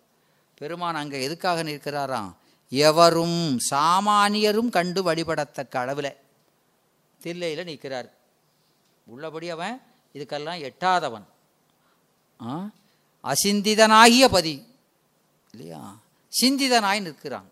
பெருமான் 0.55 0.95
அங்கே 0.95 1.23
எதுக்காக 1.23 1.63
நிற்கிறாராம்? 1.63 2.33
எவரும் 2.69 3.59
சாமானியரும் 3.71 4.69
கண்டு 4.69 5.13
வழிபடத்தக்க 5.13 5.77
அளவில் 5.77 6.15
தில்லையில் 7.21 7.63
நிற்கிறார். 7.63 8.13
உள்ளபடி 9.03 9.49
அவன் 9.49 9.81
இதுக்கெல்லாம் 10.13 10.69
எட்டாதவன். 10.69 11.25
ஆ? 12.43 12.69
அசிந்திதனாகிய 13.25 14.25
பதி. 14.31 14.67
இல்லையா? 15.51 15.99
சிந்திதனாய் 16.41 17.01
நிற்கிறான். 17.01 17.51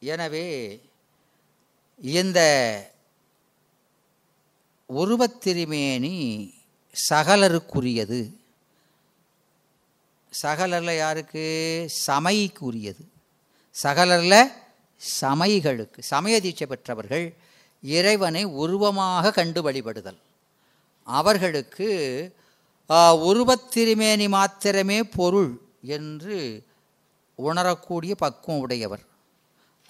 எனவே 0.00 0.80
இந்த 1.96 2.40
உருவத்திருமேனி 4.88 6.50
சகலருக்குரியது. 7.10 8.32
சகலரில் 10.42 10.96
யாருக்கு? 10.96 11.44
சமைக்குரியது. 12.06 13.04
சகலரில் 13.82 14.52
சமைகளுக்கு. 15.20 15.98
சமய 15.98 16.40
தீட்சை 16.40 16.66
பெற்றவர்கள் 16.66 17.34
இறைவனை 17.82 18.44
உருவமாக 18.44 19.30
கண்டு 19.30 19.70
வழிபடுதல். 19.70 20.18
அவர்களுக்கு 21.04 21.88
உருவத்திருமேனி 23.28 24.26
மாத்திரமே 24.36 24.98
பொருள் 25.18 25.50
என்று 25.96 26.38
உணரக்கூடிய 27.46 28.12
பக்குவம் 28.22 28.62
உடையவர். 28.64 29.04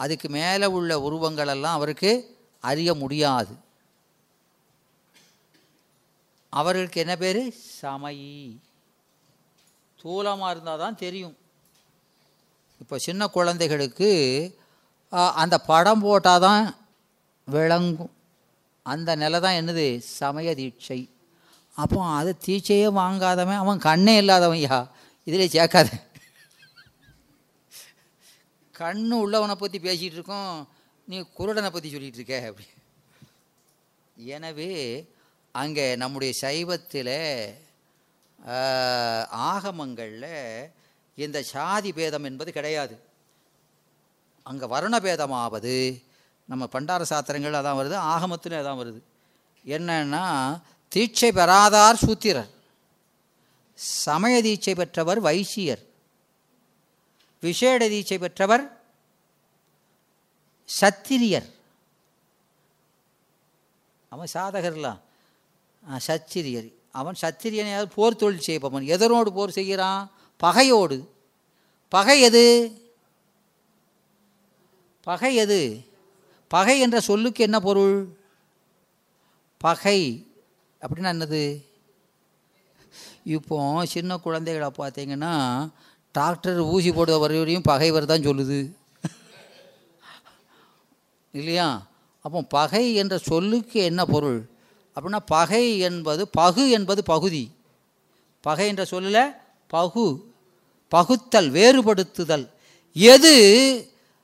அதுக்கு 0.02 0.28
மேலே 0.36 0.66
உள்ள 0.78 0.90
உருவங்களெல்லாம் 1.06 1.76
அவருக்கு 1.78 2.10
அறிய 2.60 2.90
முடியாது. 3.02 3.54
அவர்களுக்கு 6.52 6.98
என்ன 7.04 7.14
பேர்? 7.22 7.42
சமயி 7.80 8.34
தூலமாக 10.02 10.50
இருந்தால் 10.52 10.82
தான் 10.84 11.00
தெரியும். 11.04 11.36
இப்போ 12.82 12.98
சின்ன 13.06 13.22
குழந்தைகளுக்கு 13.36 14.10
அந்த 15.42 15.56
படம் 15.70 16.02
போட்டால் 16.06 16.44
தான் 16.46 16.64
விளங்கும். 17.54 18.12
அந்த 18.82 19.10
நிலை 19.22 19.38
தான் 19.44 19.58
என்னது? 19.60 19.86
சமய 20.18 20.54
தீட்சை. 20.60 21.00
அப்போ 21.82 21.98
அது 22.18 22.30
தீட்சையே 22.44 22.88
வாங்காதவன் 23.00 23.62
அவன் 23.62 23.84
கண்ணே 23.88 24.14
இல்லாதவன் 24.22 24.62
யா. 24.64 24.78
இதில் 25.26 25.52
சேர்க்காத. 25.54 25.88
கண்ணு 28.74 29.14
உள்ளவனை 29.24 29.54
பற்றி 29.60 29.78
பேசிகிட்டு 29.86 30.18
இருக்கோம் 30.18 30.52
நீ 31.08 31.16
குருடனை 31.38 31.70
பற்றி 31.74 31.88
சொல்லிகிட்டு 31.92 32.20
இருக்க 32.20 32.36
அப்படி. 32.50 32.66
எனவே 34.34 34.72
அங்கே 35.54 35.86
நம்முடைய 36.02 36.32
சைவத்தில் 36.44 37.16
ஆகமங்களில் 39.52 40.32
இந்த 41.18 41.38
சாதி 41.52 41.90
பேதம் 41.98 42.28
என்பது 42.30 42.50
கிடையாது. 42.58 42.94
அங்கே 44.46 44.66
வர்ணபேதமாவது 44.74 45.74
நம்ம 46.48 46.66
பண்டார 46.74 47.02
சாத்திரங்கள் 47.12 47.58
அதான் 47.60 47.80
வருது 47.80 47.96
ஆகமத்தில் 48.12 48.60
அதான் 48.60 48.80
வருது. 48.82 49.00
என்னன்னா 49.64 50.24
தீட்சை 50.94 51.32
பெறாதார் 51.32 51.94
சூத்திரர். 51.94 52.50
சமய 53.74 54.42
தீட்சை 54.42 54.74
பெற்றவர் 54.74 55.22
வைசியர். 55.22 55.86
விசேட 57.40 57.88
தீட்சை 57.88 58.18
பெற்றவர் 58.18 58.80
சத்திரியர். 60.80 61.50
அவன் 64.08 64.28
சாதகர்லாம் 64.34 65.00
ஆ, 65.90 65.98
சத்திரியர். 66.06 66.72
அவன் 66.92 67.14
சத்திரியனையாவது 67.22 67.84
போர் 67.84 68.16
தொழில் 68.16 68.40
செய்பவன். 68.40 68.84
எதனோடு 68.84 69.26
போர் 69.26 69.50
செய்கிறான்? 69.50 70.10
பகையோடு. 70.36 71.14
பகை 71.88 72.20
எது? 72.20 72.72
பகை 75.02 75.34
எது? 75.34 75.88
பகை 76.48 76.80
என்ற 76.80 77.00
சொல்லுக்கு 77.00 77.42
என்ன 77.42 77.60
பொருள்? 77.60 78.20
பகை. 79.58 80.27
அப்படின்னா 80.82 81.06
என்னது? 81.06 81.62
இப்போ 83.24 83.86
சின்ன 83.86 84.16
குழந்தைகளை 84.16 84.70
பார்த்தீங்கன்னா 84.78 85.68
டாக்டர் 86.12 86.60
ஊசி 86.60 86.90
போடுற 86.90 87.18
வரையும் 87.18 87.62
பகைவர் 87.62 88.04
தான் 88.04 88.20
சொல்லுது. 88.20 88.72
இல்லையா? 91.30 91.86
அப்போ 92.20 92.42
பகை 92.42 92.94
என்ற 92.94 93.18
சொல்லுக்கு 93.18 93.82
என்ன 93.82 94.04
பொருள்? 94.04 94.50
அப்படின்னா 94.96 95.20
பகை 95.26 95.78
என்பது 95.78 96.28
பகு 96.28 96.70
என்பது 96.70 97.02
பகுதி. 97.02 97.50
பகை 98.40 98.66
என்ற 98.66 98.84
சொல்லில் 98.84 99.34
பகு 99.66 100.34
பகுத்தல் 100.88 101.50
வேறுபடுத்துதல். 101.50 102.48
எது 102.92 103.34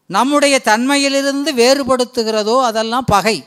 நம்முடைய 0.06 0.60
தன்மையிலிருந்து 0.64 1.54
வேறுபடுத்துகிறதோ 1.54 2.62
அதெல்லாம் 2.62 3.04
பகை. 3.04 3.44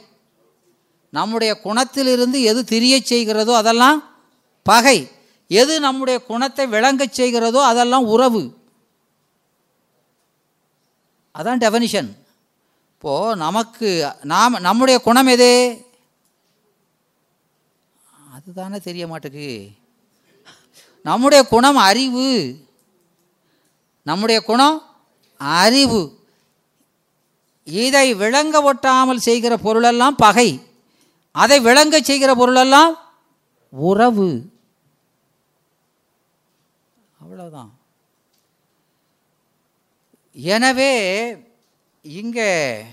நம்முடைய 1.09 1.59
குணத்திலிருந்து 1.63 2.41
எது 2.41 2.61
திரியச் 2.63 3.13
செய்கிறதோ 3.13 3.55
அதெல்லாம் 3.55 4.15
பகை. 4.63 5.11
எது 5.47 5.79
நம்முடைய 5.79 6.23
குணத்தை 6.23 6.67
விளங்கச் 6.67 7.21
செய்கிறதோ 7.21 7.65
அதெல்லாம் 7.65 8.05
உறவு. 8.05 8.57
அதான் 11.39 11.61
டெஃபனிஷன் 11.63 12.17
இப்போது 12.91 13.35
நமக்கு 13.35 14.07
நாம் 14.23 14.53
நம்முடைய 14.53 14.99
குணம் 14.99 15.27
எது? 15.27 15.85
அதுதானே 18.33 18.77
தெரிய 18.77 19.07
மாட்டேக்கு. 19.07 19.69
நம்முடைய 21.03 21.43
குணம் 21.43 21.75
அறிவு. 21.75 22.55
நம்முடைய 24.03 24.41
குணம் 24.41 24.81
அறிவு. 25.37 26.19
இதை 27.63 28.13
விளங்க 28.13 28.73
ஒட்டாமல் 28.73 29.15
செய்கிற 29.15 29.57
பொருளெல்லாம் 29.57 30.15
பகை. 30.15 30.66
அதை 31.31 31.59
விளங்க 31.59 32.01
செய்கிற 32.01 32.35
பொருளெல்லாம் 32.35 32.93
உறவு. 33.69 34.29
அவ்வளோதான் 37.23 37.69
எனவே 40.33 40.93
இங்கே 42.01 42.83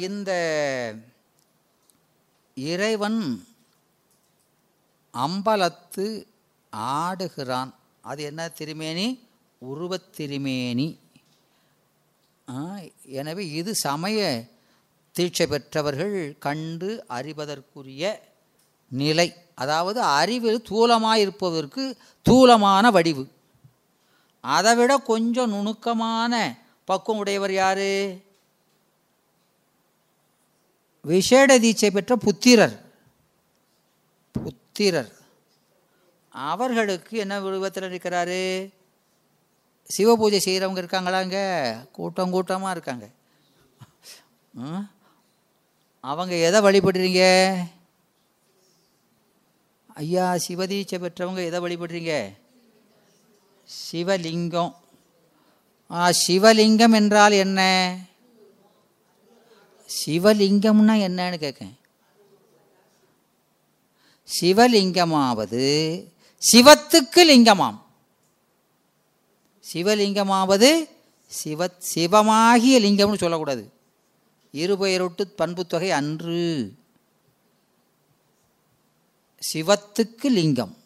இந்த 0.00 0.30
இறைவன் 2.54 3.46
அம்பலத்து 5.14 6.06
ஆடுகிறான். 6.76 7.70
அது 8.00 8.22
என்ன 8.22 8.48
திருமேனி? 8.48 9.06
உருவத் 9.62 10.12
திருமேனி. 10.12 10.98
ஆ, 12.50 12.78
எனவே 13.02 13.48
இது 13.48 13.74
சமய 13.74 14.44
தீட்சை 15.14 15.46
பெற்றவர்கள் 15.46 16.36
கண்டு 16.38 17.04
அறிவதற்குரிய 17.08 18.20
நிலை. 18.88 19.34
அதாவது 19.54 20.00
அறிவில் 20.00 20.64
தூலமாக 20.70 21.14
இருப்பதற்கு 21.14 21.96
தூலமான 22.22 22.90
வடிவு. 22.90 23.28
அதை 24.40 24.74
விட 24.74 24.98
கொஞ்சம் 24.98 25.50
நுணுக்கமான 25.50 26.58
பக்குவம் 26.84 27.20
உடையவர் 27.20 27.52
யார்? 27.52 27.88
விசேட 31.02 31.58
தீட்சை 31.58 31.90
பெற்ற 31.90 32.16
புத்திரர். 32.16 32.82
புத்திரர். 34.32 35.12
அவர்களுக்கு 36.28 37.18
என்ன 37.18 37.40
விருபத்தில் 37.40 37.82
இருக்கிறாரு? 37.82 38.72
சிவபூஜை 39.96 40.40
செய்கிறவங்க 40.44 40.80
இருக்காங்களாங்க 40.82 41.36
கூட்டம் 41.90 42.30
கூட்டமாக 42.30 42.70
இருக்காங்க. 42.70 43.08
ம்? 44.50 44.93
அவங்க 46.06 46.34
எதை 46.34 46.60
வழிபடுறீங்க? 46.60 47.56
ஐயா 49.94 50.34
சிவதீட்சை 50.34 50.98
பெற்றவங்க 50.98 51.44
எதை 51.44 51.60
வழிபடுறீங்க? 51.60 52.32
சிவலிங்கம். 53.92 54.74
ஆ, 55.90 56.10
சிவலிங்கம் 56.26 56.94
என்றால் 56.94 57.32
என்ன? 57.32 57.98
சிவலிங்கம்னா 60.06 60.94
என்னன்னு 61.06 61.36
கேட்கேன் 61.36 61.76
சிவலிங்கமாவது 64.40 66.04
சிவத்துக்கு 66.52 67.24
லிங்கமாம். 67.30 67.78
சிவலிங்கமாவது 69.72 70.88
சிவ 71.26 71.66
சிவமாகிய 71.94 72.78
லிங்கம்னு 72.78 73.16
சொல்லக்கூடாது. 73.16 73.73
இருபெயரொட்டு 74.54 75.22
பண்புத்தொகை 75.22 75.90
அன்று. 75.90 76.74
சிவத்துக்கு 79.52 80.28
லிங்கம். 80.38 80.76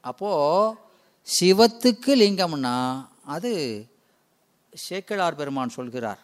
அப்போது 0.00 0.78
சிவத்துக்கு 1.26 2.12
லிங்கம்னா 2.22 3.06
அது 3.24 3.52
சேக்கிழார் 4.74 5.34
பெருமான் 5.34 5.68
சொல்கிறார். 5.68 6.18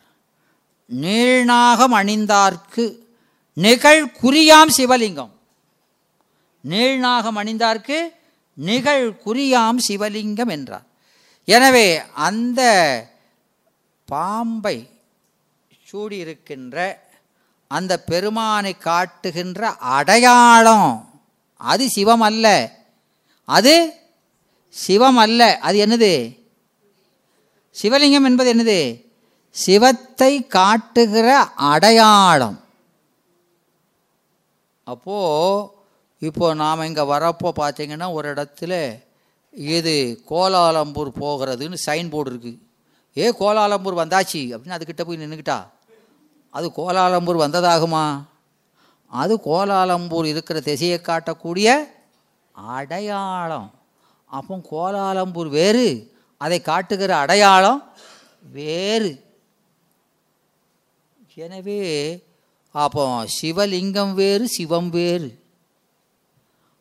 நீழ்நாகம் 0.87 1.95
அணிந்தார்க்கு 1.95 2.85
நிகழ் 3.53 4.05
குறியாம் 4.23 4.73
சிவலிங்கம். 4.77 5.33
நீழ்நாகம் 6.61 7.37
அணிந்தார்க்கு 7.37 7.99
நிகழ் 8.55 9.07
குறியாம் 9.25 9.79
சிவலிங்கம் 9.89 10.49
என்றார். 10.49 10.87
எனவே 11.45 11.87
அந்த 12.29 12.63
பாம்பை 14.05 14.77
சூடியிருக்கின்ற 15.93 16.77
அந்த 17.69 17.93
பெருமானை 18.01 18.79
காட்டுகின்ற 18.79 19.71
அடையாளம். 19.77 20.91
அது 21.57 21.91
சிவம் 21.91 22.21
அல்ல 22.21 22.47
அது 23.45 23.75
சிவம் 24.69 25.17
அல்ல 25.17 25.59
அது 25.59 25.77
என்னது? 25.87 26.13
சிவலிங்கம் 27.77 28.29
என்பது 28.29 28.49
என்னது? 28.55 29.05
சிவத்தை 29.51 30.47
காட்டுகிற 30.47 31.29
அடையாளம். 31.45 32.59
அப்போது 34.85 35.71
இப்போ 36.19 36.55
நாம் 36.55 36.87
இங்கே 36.87 37.03
வரப்போ 37.03 37.49
பார்த்தீங்கன்னா 37.57 38.13
ஒரு 38.13 38.35
இடத்துல 38.35 39.03
இது 39.53 40.23
கோலாலம்பூர் 40.31 41.11
போகிறதுன்னு 41.21 41.77
சைன் 41.87 42.11
போர்டு 42.11 42.31
இருக்குது 42.33 42.59
ஏ 43.17 43.31
கோலாலம்பூர் 43.31 44.01
வந்தாச்சு? 44.03 44.41
அப்படின்னு 44.53 44.77
அதுக்கிட்ட 44.79 45.05
போய் 45.05 45.23
நின்றுக்கிட்டா 45.23 45.59
அது 46.53 46.73
கோலாலம்பூர் 46.77 47.43
வந்ததாகுமா? 47.45 48.25
அது 49.07 49.37
கோலாலம்பூர் 49.37 50.25
இருக்கிற 50.25 50.61
திசையை 50.61 51.01
காட்டக்கூடிய 51.03 51.89
அடையாளம். 52.53 53.75
அப்போ 54.27 54.61
கோலாலம்பூர் 54.71 55.49
வேறு 55.49 56.15
அதை 56.37 56.61
காட்டுகிற 56.61 57.17
அடையாளம் 57.17 57.93
வேறு. 58.41 59.25
எனவே 61.35 61.83
அப்போ 62.71 63.27
சிவலிங்கம் 63.41 64.15
வேறு 64.15 64.49
சிவம் 64.49 64.91
வேறு. 64.91 65.43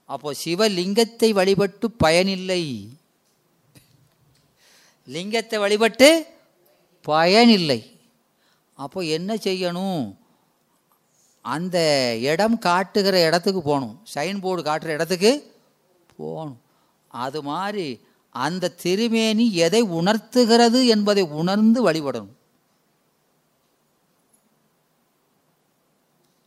அப்போ 0.05 0.33
சிவலிங்கத்தை 0.43 1.29
வழிபட்டு 1.29 1.91
பயனில்லை. 1.91 2.63
லிங்கத்தை 5.09 5.59
வழிபட்டு 5.59 6.27
பயனில்லை. 7.01 7.90
அப்போ 8.83 8.99
என்ன 9.15 9.31
செய்யணும்? 9.35 10.03
அந்த 11.45 11.77
இடம் 12.31 12.57
காட்டுகிற 12.65 13.15
இடத்துக்கு 13.27 13.61
போகணும். 13.61 13.95
சைன் 14.13 14.41
போர்டு 14.43 14.61
காட்டுற 14.67 14.89
இடத்துக்கு 14.97 15.31
போகணும். 16.17 16.59
அது 17.07 17.39
மாதிரி 17.51 17.87
அந்த 18.35 18.73
திருமேனி 18.83 19.45
எதை 19.65 19.81
உணர்த்துகிறது 19.99 20.79
என்பதை 20.93 21.23
உணர்ந்து 21.41 21.79
வழிபடணும். 21.87 22.35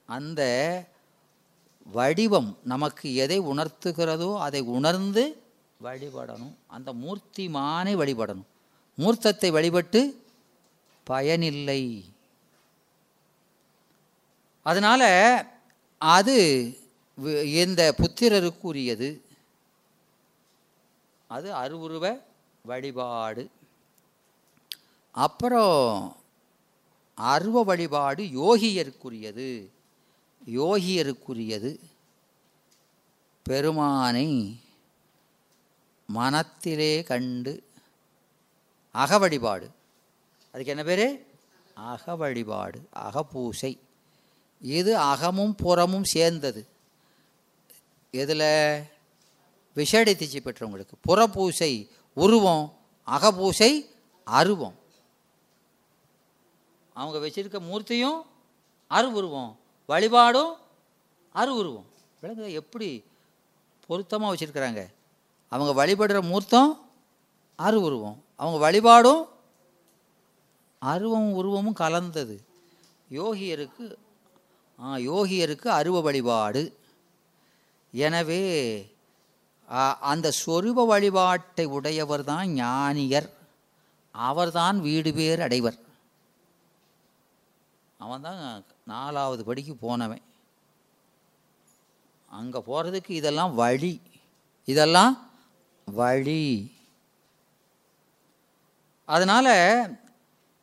அந்த 0.09 0.43
வடிவம் 1.97 2.51
நமக்கு 2.73 3.07
எதை 3.25 3.39
உணர்த்துகிறதோ 3.53 4.31
அதை 4.47 4.61
உணர்ந்து 4.77 5.23
வழிபடணும். 5.83 6.55
அந்த 6.67 6.91
மூர்த்திமானை 7.03 7.95
வழிபடணும். 8.01 8.49
மூர்த்தத்தை 8.99 9.49
வழிபட்டு 9.57 10.01
பயனில்லை. 11.07 11.83
அதனால் 14.67 15.09
அது 15.99 16.37
இந்த 17.63 17.81
புத்திரருக்குரியது? 17.99 19.09
அது 21.31 21.49
அருவுருவ 21.55 22.07
வழிபாடு. 22.63 23.43
அப்புறம் 25.15 26.17
அருவ 27.19 27.63
வழிபாடு 27.63 28.23
யோகியருக்குரியது. 28.41 29.49
யோகியருக்குரியது. 30.59 31.73
பெருமானை 33.47 34.29
மனத்திலே 36.09 36.93
கண்டு 37.03 37.53
அக 38.95 39.19
வழிபாடு 39.19 39.67
அதுக்கு 40.53 40.73
என்ன 40.75 40.85
பேர்? 40.85 41.07
அக 41.75 42.17
வழிபாடு 42.17 42.79
அகப்பூசை 42.99 43.73
இது 44.65 44.97
அகமும் 44.97 45.55
புறமும் 45.55 46.05
சேர்ந்தது? 46.05 46.67
எதில்? 48.11 48.83
விஷேடை 49.75 50.15
திச்சை 50.15 50.41
பெற்றவங்களுக்கு. 50.41 50.93
புறப்பூசை 51.09 51.89
உருவம் 52.15 52.79
அகப்பூசை 53.07 53.87
அருவம். 54.25 54.75
அவங்க 56.93 57.27
வச்சிருக்க 57.27 57.61
மூர்த்தியும் 57.61 58.23
அருவுருவம் 58.89 59.57
வழிபாடும் 59.87 60.57
அருவுருவம். 61.35 61.87
விளங்குதா 62.23 62.53
எப்படி 62.53 63.05
பொருத்தமாக 63.87 64.35
வச்சுருக்கிறாங்க? 64.35 64.87
அவங்க 65.49 65.87
வழிபடுற 65.87 66.23
மூர்த்தம் 66.23 66.91
அருவுருவம். 67.57 68.25
அவங்க 68.37 68.59
வழிபாடும் 68.59 69.29
அருவம் 70.79 71.33
உருவமும் 71.33 71.73
கலந்தது. 71.73 72.45
யோகியருக்கு 73.11 73.95
யோகியருக்கு 74.79 75.69
அருவ 75.79 76.01
வழிபாடு. 76.07 76.63
எனவே 77.95 78.43
அந்த 80.13 80.29
சொரூப 80.43 80.87
வழிபாட்டை 80.93 81.65
உடையவர் 81.77 82.25
தான் 82.31 82.49
ஞானியர். 82.63 83.29
அவர்தான் 84.15 84.77
வீடு 84.87 85.11
பேர் 85.19 85.41
அடைவர். 85.47 85.79
அவன் 88.05 88.25
தான் 88.27 88.41
நாலாவது 88.93 89.43
படிக்கு 89.49 89.75
போனவன். 89.85 90.25
அங்கே 92.39 92.61
போகிறதுக்கு 92.69 93.13
இதெல்லாம் 93.21 93.55
வழி. 93.63 93.95
இதெல்லாம் 94.69 95.15
வழி. 95.89 96.45
அதனால் 99.09 99.55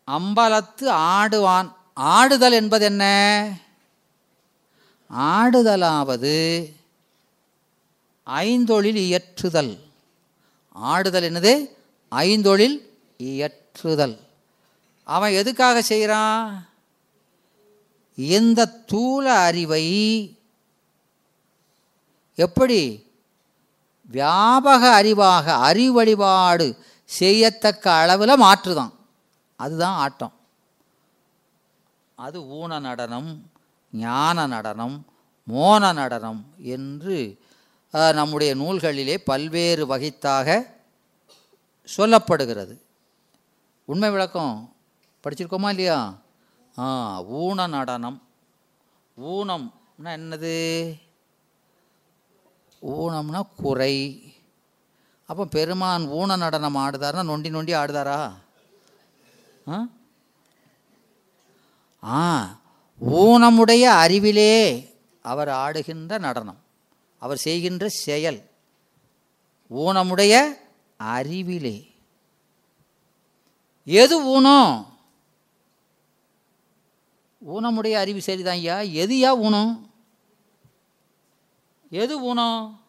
அம்பலத்து 0.08 0.88
ஆடுவான். 1.15 1.69
ஆடுதல் 2.13 2.58
என்பது 2.60 2.86
என்ன 2.91 3.06
ஆடுதலாவது 5.12 6.71
ஐந்தொழில் 8.26 8.95
இயற்றுதல். 8.95 9.80
ஆடுதல் 10.71 11.32
என்னது? 11.32 11.69
ஐந்தொழில் 12.12 12.86
இயற்றுதல். 13.17 14.17
அவன் 15.04 15.32
எதுக்காக 15.32 15.82
செய்கிறான் 15.82 16.69
இந்த 18.15 18.84
தூல 18.91 19.17
அறிவை 19.17 19.86
எப்படி? 22.36 23.10
வியாபக 24.12 24.93
அறிவாக 25.02 25.74
அறிவழிபாடு 25.74 26.78
செய்யத்தக்க 27.06 27.91
அளவில் 27.91 28.41
மாற்றுதான். 28.41 28.91
அதுதான் 29.56 29.95
ஆட்டம். 29.95 30.34
அது 32.15 32.39
ஊன 32.41 32.80
நடனம் 32.80 33.51
ஞான 33.91 34.47
நடனம் 34.47 35.06
மோன 35.51 35.93
நடனம் 35.93 36.45
என்று 36.58 37.39
நம்முடைய 37.91 38.56
நூல்களிலே 38.56 39.17
பல்வேறு 39.25 39.86
வகைத்தாக 39.86 40.65
சொல்லப்படுகிறது. 41.97 42.75
உண்மை 43.86 44.10
விளக்கம் 44.10 44.73
படிச்சிருக்கோமா 45.23 45.69
இல்லையா? 45.69 46.15
ஆ 46.77 47.21
ஊன 47.23 47.67
நடனம். 47.67 48.21
ஊனம்னா 49.21 50.04
என்னது? 50.04 50.56
ஊனம்னா 52.82 53.41
குறை. 53.56 53.95
அப்போ 55.25 55.45
பெருமான் 55.45 56.08
ஊன 56.10 56.38
நடனம் 56.38 56.75
ஆடுதார்னா 56.75 57.23
நொண்டி 57.23 57.49
நொண்டி 57.49 57.73
ஆடுதாரா? 57.73 58.32
ஆ? 59.67 59.88
ஆ 62.04 62.60
ஊனமுடைய 63.10 63.82
அறிவிலே 63.82 64.54
அவர் 65.22 65.48
ஆடுகின்ற 65.48 66.20
நடனம் 66.20 66.58
அவர் 67.20 67.38
செய்கின்ற 67.38 67.90
செயல் 67.90 68.50
ஊனமுடைய 69.72 70.58
அறிவிலே. 70.98 71.90
எது 73.86 74.26
ஊனம் 74.26 74.86
ஊனமுடைய 77.48 77.92
அறிவு 77.92 78.22
சரிதான் 78.22 78.54
ஐயா. 78.54 78.80
எதுயா 78.80 79.38
ஊனம் 79.38 79.92
எது 81.90 82.22
ஊனம் 82.22 82.82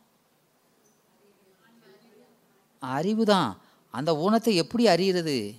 அறிவு 2.81 3.25
தான் 3.25 3.61
அந்த 3.90 4.12
ஊனத்தை 4.12 4.55
எப்படி 4.55 4.88
அறிகிறது? 4.88 5.55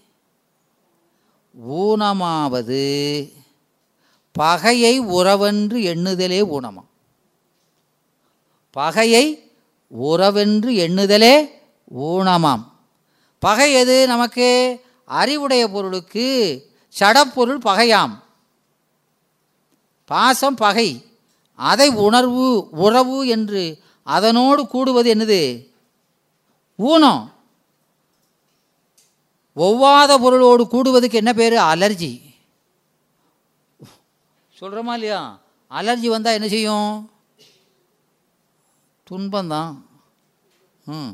ஊனமாவது. 1.69 2.81
பகையை 4.33 5.01
உறவென்று 5.01 5.83
எண்ணுதலே 5.83 6.43
ஊனமா. 6.43 6.85
பகையை 8.71 9.51
உறவென்று 10.01 10.75
எண்ணுதலே 10.75 11.49
ஊனமாம். 11.97 12.63
பகை 13.39 13.73
எது? 13.73 14.07
நமக்கு 14.07 14.79
அறிவுடைய 15.05 15.67
பொருளுக்கு 15.67 16.25
சடப்பொருள் 16.99 17.59
பகையாம். 17.59 18.19
பாசம் 20.05 20.55
பகை. 20.55 21.05
அதை 21.55 21.89
உணர்வு 21.89 22.69
உறவு 22.69 23.27
என்று 23.27 23.79
அதனோடு 24.03 24.67
கூடுவது 24.67 25.13
என்னது? 25.15 25.69
ஊனம். 26.75 27.33
ஒவ்வாத 29.55 30.17
பொருளோடு 30.17 30.63
கூடுவதுக்கு 30.63 31.13
என்ன 31.13 31.33
பேர்? 31.33 31.53
அலர்ஜி. 31.53 32.32
சொல்கிறோமா 34.63 34.93
இல்லையா? 34.93 35.39
அலர்ஜி 35.71 36.07
வந்தால் 36.07 36.33
என்ன 36.33 36.47
செய்யும்? 36.47 37.11
துன்பந்தான். 39.09 39.81
ம். 40.85 41.09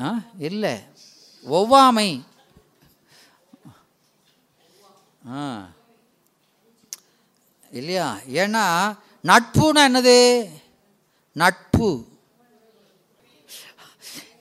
ஆ 0.00 0.20
இல்லை. 0.38 0.80
ஒவ்வாமை. 1.50 2.22
ஆ. 5.32 5.68
இல்லையா? 7.70 8.18
ஏன்னா 8.28 8.96
நட்புனா 9.24 9.88
என்னது? 9.88 10.50
நட்பு. 11.32 12.06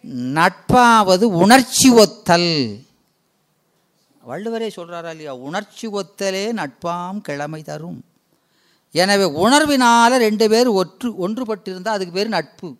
நட்பாவது 0.07 1.23
உணர்ச்சி 1.23 1.89
ஒத்தல். 1.89 2.86
வள்ளுவரே 4.27 4.69
சொல்கிறாரா 4.75 5.09
இல்லையா? 5.09 5.35
உணர்ச்சி 5.35 5.87
ஒத்தலே 5.87 6.53
நட்பாம் 6.53 7.17
கிழமை 7.17 7.61
தரும். 7.61 8.03
எனவே 8.91 9.23
உணர்வினால் 9.23 10.17
ரெண்டு 10.17 10.49
பேர் 10.49 10.67
ஒற்று 10.67 11.13
ஒன்றுபட்டிருந்தால் 11.27 11.97
அதுக்கு 11.97 12.13
பேர் 12.13 12.27
நட்பு. 12.27 12.75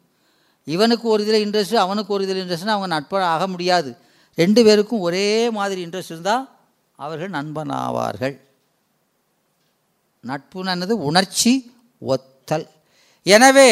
இவனுக்கு 0.63 1.07
ஒரு 1.07 1.27
இதில் 1.27 1.49
இன்ட்ரெஸ்ட்டு 1.49 1.75
அவனுக்கு 1.75 2.13
ஒரு 2.13 2.23
இதில் 2.23 2.47
இன்ட்ரெஸ்ட்னு 2.47 2.75
அவங்க 2.75 2.87
நட்பாக 2.87 3.25
ஆக 3.25 3.47
முடியாது. 3.47 3.97
ரெண்டு 4.35 4.63
பேருக்கும் 4.63 4.99
ஒரே 4.99 5.49
மாதிரி 5.49 5.85
இன்ட்ரெஸ்ட் 5.85 6.13
இருந்தால் 6.15 6.49
அவர்கள் 6.95 7.29
நண்பன் 7.29 7.69
ஆவார்கள் 7.69 8.39
நட்புன்னு 10.23 10.91
உணர்ச்சி 10.91 11.71
ஒத்தல். 11.99 12.67
எனவே 13.23 13.71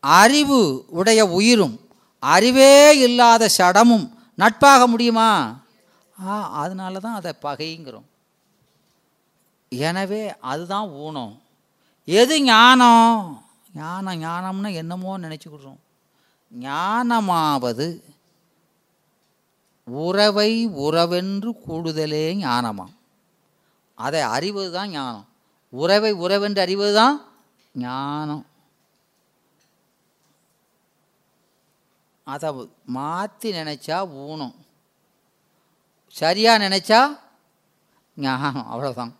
அறிவு 0.00 0.84
உடைய 0.88 1.26
உயிரும் 1.26 1.80
அறிவே 2.18 2.98
இல்லாத 2.98 3.48
சடமும் 3.58 4.18
நட்பாக 4.34 4.86
முடியுமா? 4.86 5.61
ஆ 6.22 6.50
அதனால 6.50 6.98
தான் 6.98 7.14
அதை 7.14 7.32
பகைங்கிறோம். 7.42 8.08
எனவே 9.68 10.34
அதுதான் 10.40 10.88
ஊனம். 10.88 11.40
எது 12.04 12.42
ஞானம்? 12.42 13.44
ஞானம் 13.74 14.20
ஞானம்னா 14.20 14.72
என்னமோ 14.74 15.18
நினச்சிக்கிடுறோம். 15.18 15.80
ஞானமாவது 16.52 18.02
உறவை 19.86 20.68
உறவென்று 20.68 21.50
கூடுதலே 21.66 22.24
ஞானமாம். 22.34 22.94
அதை 23.94 24.20
அறிவது 24.20 24.72
தான் 24.72 24.90
ஞானம். 24.90 25.26
உறவை 25.70 26.12
உறவென்று 26.12 26.58
அறிவது 26.58 26.94
தான் 26.94 27.16
ஞானம். 27.72 28.44
அதை 32.24 32.50
மாற்றி 32.86 33.52
நினச்சா 33.52 34.10
ஊனம். 34.10 34.54
சரியாக 36.16 36.62
நினச்சா 36.64 37.00
ஞானம் 38.16 38.66
அவ்வளோதான் 38.72 39.12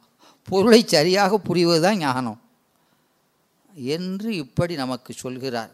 பொருளை 0.48 0.80
சரியாக 0.86 1.38
புரிவது 1.48 1.80
தான் 1.80 2.00
ஞானம். 2.04 2.38
என்று 3.94 4.30
இப்படி 4.42 4.74
நமக்கு 4.82 5.12
சொல்கிறார். 5.22 5.70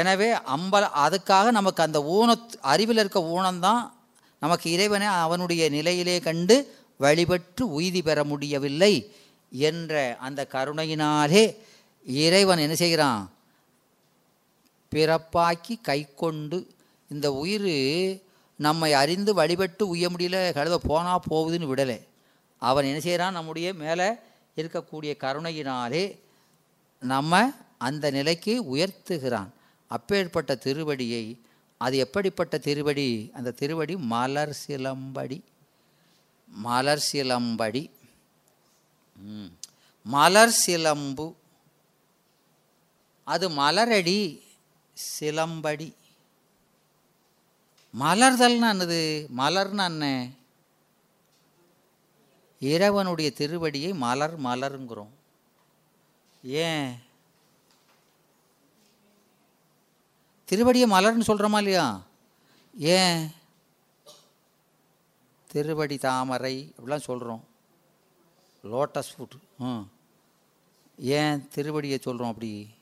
எனவே 0.00 0.28
அம்பல 0.54 0.84
அதுக்காக 1.04 1.46
நமக்கு 1.58 1.80
அந்த 1.82 1.98
ஊன 2.14 2.30
அறிவில் 2.72 3.00
இருக்க 3.02 3.20
ஊனம்தான் 3.34 3.82
நமக்கு 4.42 4.66
இறைவனை 4.76 5.06
அவனுடைய 5.24 5.62
நிலையிலே 5.76 6.16
கண்டு 6.20 6.56
வழிபட்டு 7.00 7.62
உய்தி 7.78 8.00
பெற 8.02 8.18
முடியவில்லை 8.24 8.94
என்ற 9.52 9.94
அந்த 10.26 10.40
கருணையினாலே 10.54 11.44
இறைவன் 12.06 12.62
என்ன 12.64 12.74
செய்கிறான்? 12.74 13.22
பிறப்பாக்கி 14.92 15.74
கை 15.88 16.00
கொண்டு 16.22 16.58
இந்த 17.10 17.26
உயிர் 17.42 17.70
நம்மை 18.56 18.92
அறிந்து 18.92 19.34
வழிபட்டு 19.34 19.88
உய்ய 19.88 20.08
முடியல 20.08 20.52
கழுத 20.52 20.74
போனால் 20.74 21.20
போகுதுன்னு 21.30 21.68
விடலை. 21.68 22.06
அவன் 22.58 22.84
என்ன 22.84 23.00
செய்கிறான் 23.00 23.32
நம்முடைய 23.32 23.74
மேலே 23.74 24.08
இருக்கக்கூடிய 24.56 25.16
கருணையினாலே 25.16 26.18
நம்ம 27.00 27.50
அந்த 27.78 28.10
நிலைக்கு 28.10 28.76
உயர்த்துகிறான். 28.76 29.48
அப்பேற்பட்ட 29.86 30.54
திருவடியை 30.54 31.38
அது 31.78 31.96
எப்படிப்பட்ட 31.96 32.58
திருவடி? 32.58 33.30
அந்த 33.34 33.50
திருவடி 33.50 33.96
மலர் 33.96 34.56
சிலம்படி. 34.66 35.40
மலர் 36.46 37.04
சிலம்படி. 37.12 37.90
மலர் 40.02 40.50
சிலம்பு. 40.50 41.36
அது 43.24 43.50
மலரடி 43.50 44.40
சிலம்படி. 45.20 45.92
மலர்தல்னா 48.00 48.68
என்னது? 48.70 49.26
மலர்னா 49.36 49.84
என்ன? 49.84 50.30
இறைவனுடைய 52.60 53.32
திருவடியை 53.38 53.94
மலர் 53.94 54.40
மலருங்கிறோம். 54.40 55.08
ஏன்? 56.42 56.98
திருவடியை 60.50 60.86
மலர்னு 60.86 61.22
சொல்கிறோமா 61.26 61.56
இல்லையா? 61.56 62.02
ஏன்? 62.74 63.30
திருவடி 65.46 65.98
தாமரை 65.98 66.74
அப்படிலாம் 66.76 67.00
சொல்கிறோம் 67.00 67.44
லோட்டஸ் 68.64 69.12
ஃபுட் 69.18 69.36
ம். 69.58 69.88
ஏன் 70.98 71.48
திருவடியை 71.54 71.98
சொல்கிறோம் 72.00 72.28
அப்படி? 72.28 72.73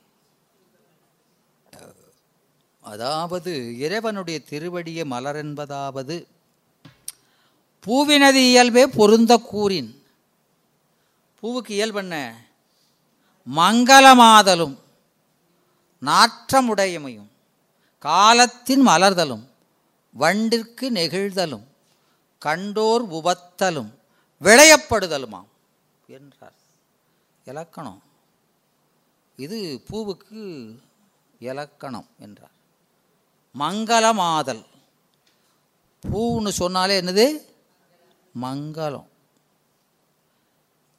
அதாவது 2.83 3.51
இறைவனுடைய 3.77 4.37
திருவடியை 4.49 5.03
மலர் 5.13 5.35
என்பதாவது 5.35 6.15
பூவினது 7.85 8.41
இயல்பே 8.51 8.83
பொருந்த 8.87 9.33
கூறின். 9.51 9.91
பூவுக்கு 11.39 11.71
இயல்பென்ன 11.77 12.15
மங்களமாதலும் 13.55 14.75
நாற்றமுடையமையும் 16.01 17.29
காலத்தின் 17.99 18.83
மலர்தலும் 18.87 19.43
வண்டிற்கு 20.13 20.85
நெகிழ்தலும் 20.91 21.65
கண்டோர் 22.45 23.03
உபத்தலும் 23.19 23.91
விளையப்படுதலுமாம் 24.41 25.49
என்றார். 26.07 26.57
இலக்கணம். 27.45 28.01
இது 29.45 29.59
பூவுக்கு 29.91 30.41
இலக்கணம் 31.39 32.09
என்றார். 32.19 32.57
மங்களமாதல். 33.59 34.65
பூன்னு 36.01 36.49
சொன்னாலே 36.49 37.01
என்னது? 37.01 37.45
மங்களம். 38.41 39.07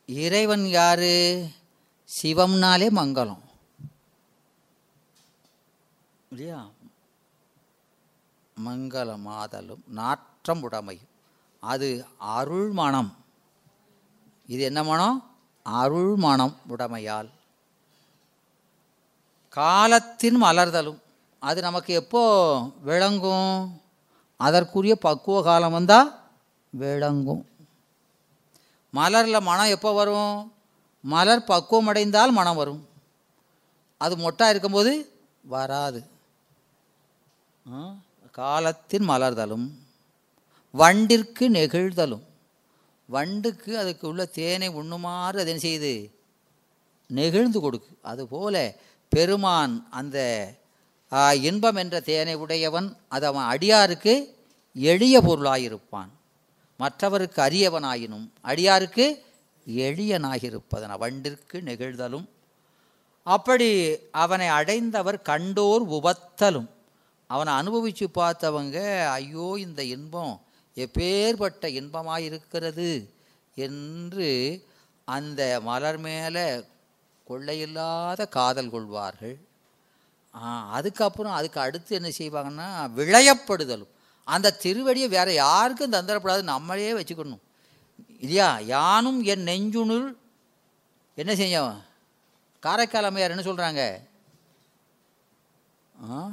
இறைவன் 0.07 0.67
யாரு? 0.67 1.49
சிவம்னாலே 2.23 2.90
மங்களம். 2.90 3.43
இல்லையா? 6.31 6.69
மங்களமாதலும் 8.64 9.87
நாற்றம் 9.87 10.71
உடைமையும். 10.71 11.09
அது 11.61 12.07
அருள் 12.19 12.71
மனம். 12.71 13.17
இது 14.47 14.62
என்ன 14.62 14.83
மனம்? 14.83 15.37
அருள் 15.62 16.17
மனம் 16.17 16.61
உடைமையால். 16.69 17.31
காலத்தின் 19.49 20.43
மலர்தலும். 20.43 21.03
அது 21.48 21.59
நமக்கு 21.62 21.92
எப்போ 22.02 22.22
விளங்கும்? 22.88 23.52
அதற்குரிய 24.40 24.94
பக்குவ 25.07 25.37
காலம் 25.42 25.76
வந்தால் 25.76 26.11
விளங்கும். 26.83 27.42
மலரில் 28.94 29.46
மனம் 29.48 29.72
எப்போ 29.76 29.90
வரும்? 29.92 30.37
மலர் 31.04 31.48
பக்குவம் 31.50 31.88
அடைந்தால் 31.90 32.33
மனம் 32.38 32.59
வரும். 32.61 32.83
அது 34.00 34.14
மொட்டாக 34.16 34.52
இருக்கும்போது 34.52 34.92
வராது. 35.54 36.00
காலத்தின் 38.40 39.07
மலர்தலும் 39.09 39.66
வண்டிற்கு 40.74 41.44
நெகிழ்தலும். 41.48 42.24
வண்டுக்கு 43.09 43.72
அதுக்கு 43.83 44.04
உள்ள 44.09 44.22
தேனை 44.38 44.68
உண்ணுமாறு 44.80 45.37
அது 45.42 45.50
என்ன 45.52 45.64
செய்யுது? 45.66 45.94
நெகிழ்ந்து 47.07 47.59
கொடுக்கு. 47.61 47.90
அதுபோல 48.11 48.54
பெருமான் 49.12 49.74
அந்த 49.90 50.18
இன்பம் 51.46 51.79
என்ற 51.83 51.96
தேனை 52.11 52.35
உடையவன் 52.44 52.88
அது 53.14 53.24
அவன் 53.31 53.46
அடியாருக்கு 53.53 54.14
எளிய 54.77 55.16
பொருளாயிருப்பான். 55.27 56.11
மற்றவருக்கு 56.81 57.40
அரியவனாயினும் 57.48 58.27
அடியாருக்கு 58.50 59.05
எளியனாயிருப்பதன் 59.66 61.00
வண்டிற்கு 61.03 61.57
நெகிழ்தலும். 61.68 62.27
அப்படி 63.27 63.68
அவனை 64.22 64.48
அடைந்தவர் 64.59 65.18
கண்டோர் 65.31 65.85
உபத்தலும் 65.98 66.68
அவனை 67.31 67.53
அனுபவித்து 67.61 68.07
பார்த்தவங்க 68.20 68.79
ஐயோ 69.18 69.46
இந்த 69.66 69.81
இன்பம் 69.94 70.35
எப்பேற்பட்ட 70.77 71.64
இன்பமாக 71.79 72.27
இருக்கிறது 72.29 72.90
என்று 73.66 74.29
அந்த 75.09 75.40
மலர் 75.68 75.98
மேலே 76.07 76.44
கொள்ளையில்லாத 77.27 78.29
காதல் 78.37 78.72
கொள்வார்கள். 78.74 79.37
அதுக்கப்புறம் 80.40 81.33
அதுக்கு 81.33 81.61
அடுத்து 81.61 81.94
என்ன 81.94 82.09
செய்வாங்கன்னா 82.09 82.90
விளையப்படுதலும். 82.99 83.88
அந்த 84.25 84.57
திருவடியை 84.62 85.09
வேற 85.09 85.33
யாருக்கும் 85.33 85.92
தந்துடக்கூடாது 85.92 86.42
நம்மளே 86.42 86.92
வச்சுக்கணும். 86.92 87.38
இல்லையா? 88.18 88.59
யானும் 88.59 89.23
என் 89.23 89.44
நெஞ்சுணுள் 89.44 90.16
என்ன 91.14 91.33
செஞ்சவன் 91.35 91.83
காரைக்கால் 92.61 93.05
அம்மையார் 93.05 93.31
என்ன 93.31 93.42
சொல்கிறாங்க 93.42 94.01
ஆ? 96.11 96.31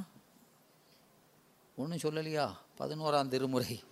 ஒன்றும் 1.75 1.97
சொல்லலையா? 1.97 2.51
பதினோராம் 2.77 3.27
திருமுறை. 3.27 3.83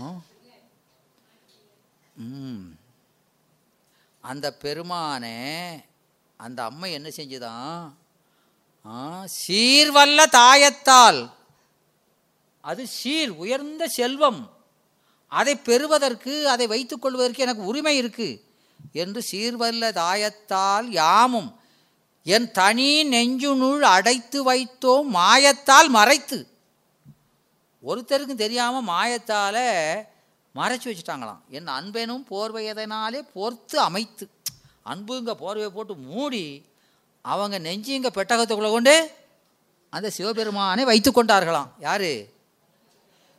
ஆ? 0.00 0.12
ம். 2.16 2.78
அந்த 4.20 4.56
பெருமானே 4.62 5.70
அந்த 6.36 6.64
அம்மை 6.64 6.92
என்ன 6.92 7.08
செஞ்சுதான்? 7.08 7.92
சீர்வல்ல 9.46 10.20
தாயத்தால். 10.38 11.20
அது 12.60 12.86
சீர் 12.86 13.30
உயர்ந்த 13.30 13.88
செல்வம். 13.88 14.40
அதை 15.26 15.54
பெறுவதற்கு 15.56 16.48
அதை 16.48 16.66
வைத்துக் 16.66 17.02
கொள்வதற்கு 17.02 17.42
எனக்கு 17.42 17.64
உரிமை 17.64 17.96
இருக்கு 17.96 18.44
என்று 18.92 19.20
சீர்வல்ல 19.30 19.90
தாயத்தால் 20.02 20.86
யாமும் 20.90 21.50
என் 22.24 22.50
தனி 22.50 22.90
நெஞ்சுனுள் 23.08 23.84
அடைத்து 23.96 24.38
வைத்தோம் 24.52 25.06
மாயத்தால் 25.14 25.88
மறைத்து. 25.88 26.38
ஒருத்தருக்கும் 27.86 28.42
தெரியாமல் 28.44 28.88
மாயத்தால் 28.94 29.62
மறைச்சு 30.54 30.86
வச்சுட்டாங்களாம். 30.88 31.42
என் 31.48 31.68
அன்பெனும் 31.68 32.24
போர்வையதனாலே 32.30 33.20
போர்த்து 33.34 33.80
அமைத்து 33.80 34.28
அன்புங்க 34.86 35.32
போர்வையை 35.42 35.68
போட்டு 35.68 35.94
மூடி 35.94 36.68
அவங்க 37.22 37.58
நெஞ்சு 37.58 37.92
இங்கே 37.92 38.08
பெட்டகத்துக்குள்ளே 38.08 38.70
கொண்டு 38.70 39.18
அந்த 39.90 40.10
சிவபெருமானை 40.10 40.84
வைத்து 40.84 41.10
கொண்டார்களாம். 41.10 41.70
யாரு? 41.78 42.34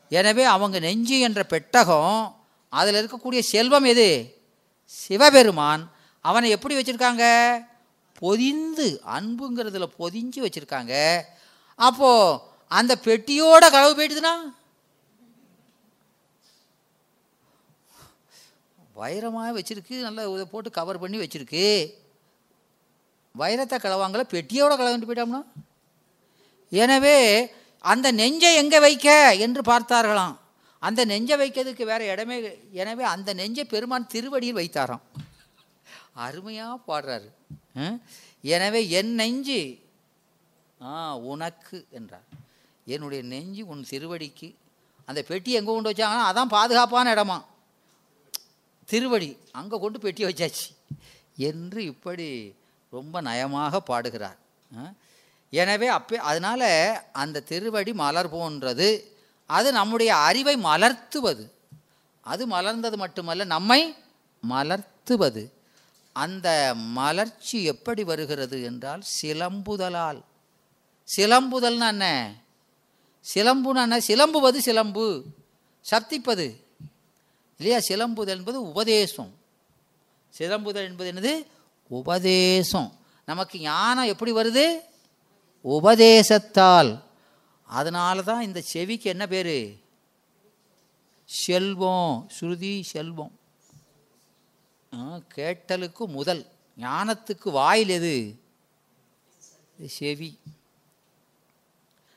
எனவே 0.09 0.43
அவங்க 0.43 0.79
நெஞ்சு 0.79 1.19
என்ற 1.19 1.43
பெட்டகம் 1.43 2.39
அதில் 2.69 2.97
இருக்கக்கூடிய 3.01 3.39
செல்வம் 3.39 3.83
எது? 3.83 4.39
சிவபெருமான். 4.85 5.91
அவனை 6.21 6.49
எப்படி 6.49 6.77
வச்சுருக்காங்க? 6.77 7.25
பொதிந்து 8.13 9.01
அன்புங்கிறதுல 9.05 9.85
பொதிஞ்சு 9.99 10.39
வச்சுருக்காங்க. 10.45 11.23
அப்போது 11.75 12.39
அந்த 12.67 12.99
பெட்டியோட 13.03 13.71
களவு 13.71 13.93
போயிட்டுதுன்னா? 13.97 14.33
வைரமாக 18.95 19.51
வச்சுருக்கு 19.57 19.95
நல்லா 19.99 20.23
இதை 20.33 20.45
போட்டு 20.45 20.71
கவர் 20.71 20.99
பண்ணி 20.99 21.17
வச்சுருக்கு. 21.17 21.93
வைரத்தை 23.39 23.77
களவாங்கல 23.79 24.23
பெட்டியோட 24.33 24.71
களவாண்டு 24.77 25.07
போயிட்டோம்னா? 25.09 25.41
எனவே 26.71 27.17
அந்த 27.91 28.07
நெஞ்சை 28.21 28.51
எங்கே 28.61 28.79
வைக்க 28.85 29.07
என்று 29.45 29.61
பார்த்தார்களாம். 29.71 30.35
அந்த 30.87 31.01
நெஞ்சை 31.11 31.35
வைக்கிறதுக்கு 31.41 31.83
வேற 31.91 32.01
இடமே 32.13 32.37
எனவே 32.81 33.03
அந்த 33.15 33.29
நெஞ்சை 33.39 33.63
பெருமான் 33.73 34.11
திருவடியில் 34.13 34.59
வைத்தாராம். 34.59 35.03
அருமையாக 36.25 36.75
பாடுறாரு. 36.89 37.29
எனவே 38.55 38.81
என் 38.99 39.13
நெஞ்சு 39.21 39.59
ஆ 40.89 40.93
உனக்கு 41.31 41.77
என்றார். 41.97 42.27
என்னுடைய 42.93 43.21
நெஞ்சு 43.33 43.63
உன் 43.71 43.83
திருவடிக்கு. 43.91 44.47
அந்த 45.09 45.19
பெட்டி 45.29 45.51
எங்கே 45.57 45.71
கொண்டு 45.71 45.91
வச்சாங்கன்னா 45.91 46.29
அதான் 46.31 46.53
பாதுகாப்பான 46.57 47.11
இடமா? 47.15 47.37
திருவடி 48.91 49.29
அங்கே 49.59 49.77
கொண்டு 49.83 49.97
பெட்டி 50.05 50.23
வச்சாச்சு. 50.27 50.67
என்று 51.49 51.79
இப்படி 51.91 52.27
ரொம்ப 52.95 53.15
நயமாக 53.27 53.79
பாடுகிறார். 53.89 54.37
எனவே 55.61 55.87
அப்பே 55.97 56.17
அதனால் 56.31 56.69
அந்த 57.21 57.43
திருவடி 57.49 57.91
மலர் 58.03 58.29
போன்றது 58.35 58.89
அது 59.49 59.69
நம்முடைய 59.79 60.11
அறிவை 60.27 60.55
மலர்த்துவது. 60.69 61.45
அது 62.31 62.43
மலர்ந்தது 62.55 62.97
மட்டுமல்ல 63.03 63.43
நம்மை 63.55 63.81
மலர்த்துவது. 64.43 65.43
அந்த 66.23 66.47
மலர்ச்சி 66.99 67.57
எப்படி 67.73 68.03
வருகிறது 68.09 68.57
என்றால் 68.69 69.03
சிலம்புதலால். 69.17 70.21
சிலம்புதல்னா 71.07 71.87
என்ன? 71.95 72.07
சிலம்புனா 73.25 73.81
என்ன? 73.87 73.99
சிலம்புவது 74.09 74.59
சிலம்பு 74.67 75.05
சப்திப்பது. 75.85 76.47
இல்லையா? 77.59 77.79
சிலம்புதல் 77.89 78.39
என்பது 78.41 78.59
உபதேசம். 78.71 79.33
சிலம்புதல் 80.33 80.87
என்பது 80.89 81.09
என்னது? 81.13 81.33
உபதேசம். 81.91 82.99
நமக்கு 83.25 83.59
ஞானம் 83.59 84.05
எப்படி 84.05 84.33
வருது? 84.33 84.79
உபதேசத்தால். 85.61 87.03
அதனால 87.65 88.21
தான் 88.21 88.41
இந்த 88.41 88.61
செவிக்கு 88.61 89.09
என்ன 89.09 89.27
பேர்? 89.27 89.81
செல்வம். 91.25 92.29
ஸ்ருதி 92.39 92.81
செல்வம். 92.81 93.39
ஆ, 94.93 95.19
கேட்டலுக்கு 95.27 96.07
முதல். 96.07 96.47
ஞானத்துக்கு 96.77 97.49
வாயில் 97.49 97.89
எது? 97.89 98.39
செவி. 99.87 100.39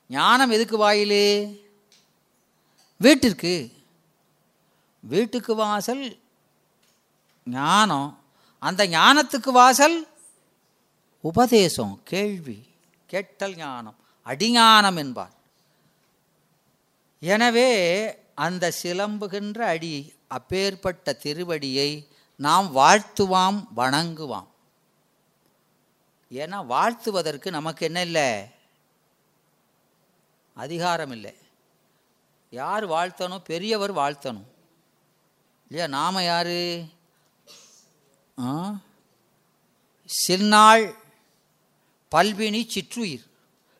ஞானம் 0.08 0.50
எதுக்கு 0.50 0.76
வாயில்? 0.76 1.60
வீட்டிற்கு. 2.96 3.72
வீட்டுக்கு 5.00 5.54
வாசல் 5.54 6.18
ஞானம். 7.44 8.23
அந்த 8.64 8.86
ஞானத்துக்கு 8.86 9.50
வாசல் 9.50 10.08
உபதேசம் 11.20 12.00
கேள்வி 12.04 12.66
கேட்டல் 13.06 13.56
ஞானம் 13.56 13.96
அடிஞானம் 14.26 14.96
என்பார். 14.96 15.32
எனவே 17.20 17.70
அந்த 18.34 18.70
சிலம்புகின்ற 18.70 19.66
அடி 19.66 20.14
அப்பேற்பட்ட 20.28 21.18
திருவடியை 21.22 22.08
நாம் 22.36 22.76
வாழ்த்துவாம் 22.76 23.66
வணங்குவாம். 23.76 24.46
ஏன்னா 26.30 26.66
வாழ்த்துவதற்கு 26.66 27.50
நமக்கு 27.50 27.84
என்ன 27.84 28.02
இல்லை? 28.02 28.44
அதிகாரம் 30.54 31.10
இல்லை. 31.10 31.34
யார் 32.50 32.88
வாழ்த்தணும்? 32.88 33.44
பெரியவர் 33.44 33.94
வாழ்த்தணும். 33.94 34.48
இல்லையா? 35.68 35.86
நாம் 35.86 36.22
யார்? 36.22 36.93
சில்நாள் 40.04 40.94
பல்பினி 42.10 42.66
சிற்றுயிர். 42.74 43.24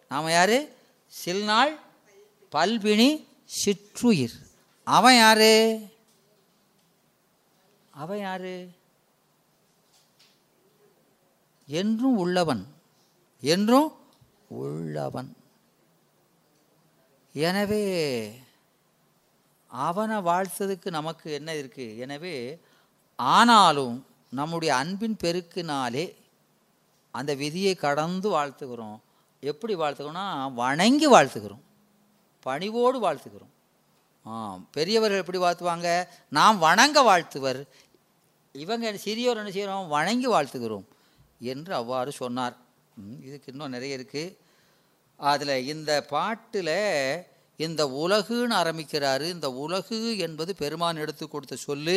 நாம் 0.08 0.28
யார்? 0.28 0.58
சில்நாள் 1.06 1.78
பல்பினி 2.52 3.26
சிற்றுயிர். 3.64 4.36
அவன் 4.84 5.16
யார்? 5.16 5.50
அவன் 7.90 8.18
யார்? 8.18 8.52
என்றும் 11.66 12.16
உள்ளவன். 12.16 12.74
என்றும் 13.40 13.96
உள்ளவன். 14.48 15.36
எனவே 17.32 17.84
அவனை 19.66 20.16
வாழ்த்ததுக்கு 20.16 20.90
நமக்கு 20.90 21.32
என்ன 21.32 21.52
இருக்குது 21.52 21.98
எனவே 21.98 22.58
ஆனாலும் 23.16 24.06
நம்முடைய 24.38 24.70
அன்பின் 24.74 25.20
பெருக்கினாலே 25.24 26.04
அந்த 27.14 27.32
விதியை 27.42 27.74
கடந்து 27.84 28.28
வாழ்த்துக்கிறோம் 28.36 28.98
எப்படி 29.42 29.74
வாழ்த்துக்கிறோம்னா 29.80 30.26
வணங்கி 30.62 31.08
வாழ்த்துக்கிறோம் 31.14 31.64
பணிவோடு 32.46 32.98
வாழ்த்துக்கிறோம் 33.04 33.52
பெரியவர்கள் 34.76 35.22
எப்படி 35.22 35.38
வாழ்த்துவாங்க? 35.38 35.88
நாம் 36.36 36.58
வணங்க 36.58 36.98
வாழ்த்துவர். 37.08 37.60
இவங்க 38.54 38.92
சிறியோர் 39.04 39.40
என்ன 39.40 39.52
செய்கிறோம்? 39.56 39.88
வணங்கி 39.94 40.28
வாழ்த்துகிறோம் 40.34 40.86
என்று 41.52 41.72
அவ்வாறு 41.80 42.10
சொன்னார். 42.20 42.56
இதுக்கு 43.26 43.50
இன்னும் 43.52 43.74
நிறைய 43.76 43.98
இருக்குது 43.98 44.36
அதில் 45.20 45.54
இந்த 45.72 45.90
பாட்டில் 46.14 46.76
இந்த 47.60 47.82
உலகுன்னு 48.02 48.54
ஆரம்பிக்கிறாரு. 48.62 49.26
இந்த 49.36 49.48
உலகு 49.64 49.98
என்பது 50.26 50.54
பெருமான் 50.62 51.02
எடுத்து 51.04 51.24
கொடுத்த 51.28 51.56
சொல்லு. 51.68 51.96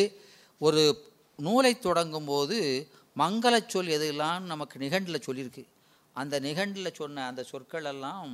ஒரு 0.60 0.82
நூலை 1.46 1.72
தொடங்கும் 1.86 2.28
போது 2.30 2.56
மங்களச்சொல் 3.20 3.90
எதெல்லாம் 3.96 4.42
நமக்கு 4.52 4.76
நிகண்டில் 4.84 5.24
சொல்லியிருக்கு 5.26 5.64
அந்த 6.20 6.34
நிகண்டில் 6.46 6.96
சொன்ன 7.00 7.24
அந்த 7.30 7.42
சொற்கள் 7.50 7.88
எல்லாம் 7.92 8.30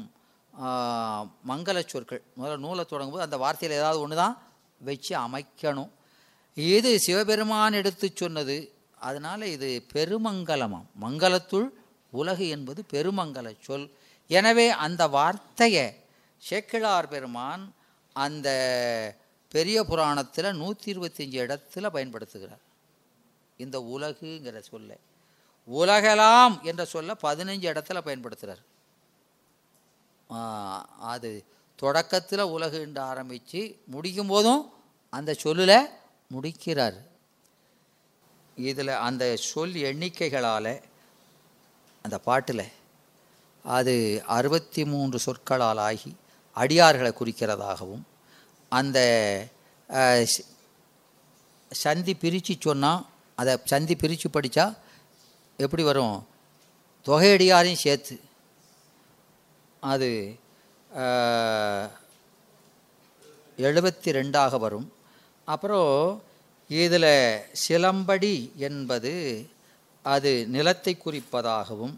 மங்கள 1.51 1.79
சொற்கள். 1.93 2.23
முதல்ல 2.39 2.57
நூலை 2.65 2.83
தொடங்கும் 2.85 3.15
போது 3.15 3.27
அந்த 3.27 3.39
வார்த்தையில் 3.45 3.79
ஏதாவது 3.81 4.01
ஒன்று 4.05 4.17
தான் 4.23 4.37
வச்சு 4.89 5.13
அமைக்கணும். 5.27 5.91
இது 6.57 6.91
சிவபெருமான் 7.07 7.79
எடுத்து 7.81 8.07
சொன்னது. 8.23 8.57
அதனால் 9.09 9.45
இது 9.55 9.69
பெருமங்கலமாம். 9.95 10.87
மங்களத்துள் 11.05 11.69
உலகு 12.21 12.47
என்பது 12.57 12.81
பெருமங்கல 12.95 13.49
சொல். 13.69 13.89
எனவே 14.31 14.67
அந்த 14.87 15.03
வார்த்தையை 15.17 15.87
சேக்கிழார் 16.43 17.13
பெருமான் 17.15 17.65
அந்த 18.17 18.49
பெரிய 19.55 19.79
புராணத்தில் 19.91 20.59
நூற்றி 20.61 20.89
இருபத்தஞ்சி 20.93 21.37
இடத்துல 21.45 21.89
பயன்படுத்துகிறார். 21.97 22.64
இந்த 23.61 23.77
உலகுங்கிற 23.95 24.59
சொல்ல. 24.71 24.91
உலகலாம் 25.69 26.55
என்ற 26.71 26.83
சொல்ல 26.85 27.17
பதினஞ்சு 27.23 27.67
இடத்துல 27.73 27.99
பயன்படுத்துகிறார் 28.07 28.63
அது 31.13 31.31
தொடக்கத்தில் 31.79 32.51
உலகு 32.57 32.79
என்று 32.87 33.03
ஆரம்பித்து 33.13 33.61
முடிக்கும் 33.95 34.33
போதும் 34.33 34.63
அந்த 35.13 35.31
சொல்லில் 35.45 35.91
முடிக்கிறார். 36.31 36.99
இதில் 38.57 39.01
அந்த 39.09 39.25
சொல் 39.51 39.75
எண்ணிக்கைகளால் 39.89 40.73
அந்த 42.05 42.17
பாட்டில் 42.29 42.67
அது 43.65 43.95
அறுபத்தி 44.37 44.83
மூன்று 44.85 45.19
சொற்களால் 45.27 45.83
ஆகி 45.89 46.11
அடியார்களை 46.57 47.13
குறிக்கிறதாகவும் 47.21 48.05
அந்த 48.73 48.99
சந்தி 51.71 52.15
பிரித்து 52.15 52.55
சொன்னால் 52.59 53.03
அதை 53.39 53.53
சந்தி 53.71 53.95
பிரித்து 53.97 54.29
படித்தா 54.29 54.67
எப்படி 55.57 55.83
வரும்? 55.83 56.17
தொகையடியாரையும் 57.07 57.83
சேர்த்து. 57.85 58.15
அது 59.81 60.11
எழுபத்தி 63.67 64.11
ரெண்டாக 64.19 64.59
வரும். 64.65 64.87
அப்புறம் 65.45 66.23
இதில் 66.69 67.13
சிலம்படி 67.65 68.35
என்பது 68.69 69.13
அது 70.05 70.31
நிலத்தை 70.55 70.93
குறிப்பதாகவும் 71.05 71.95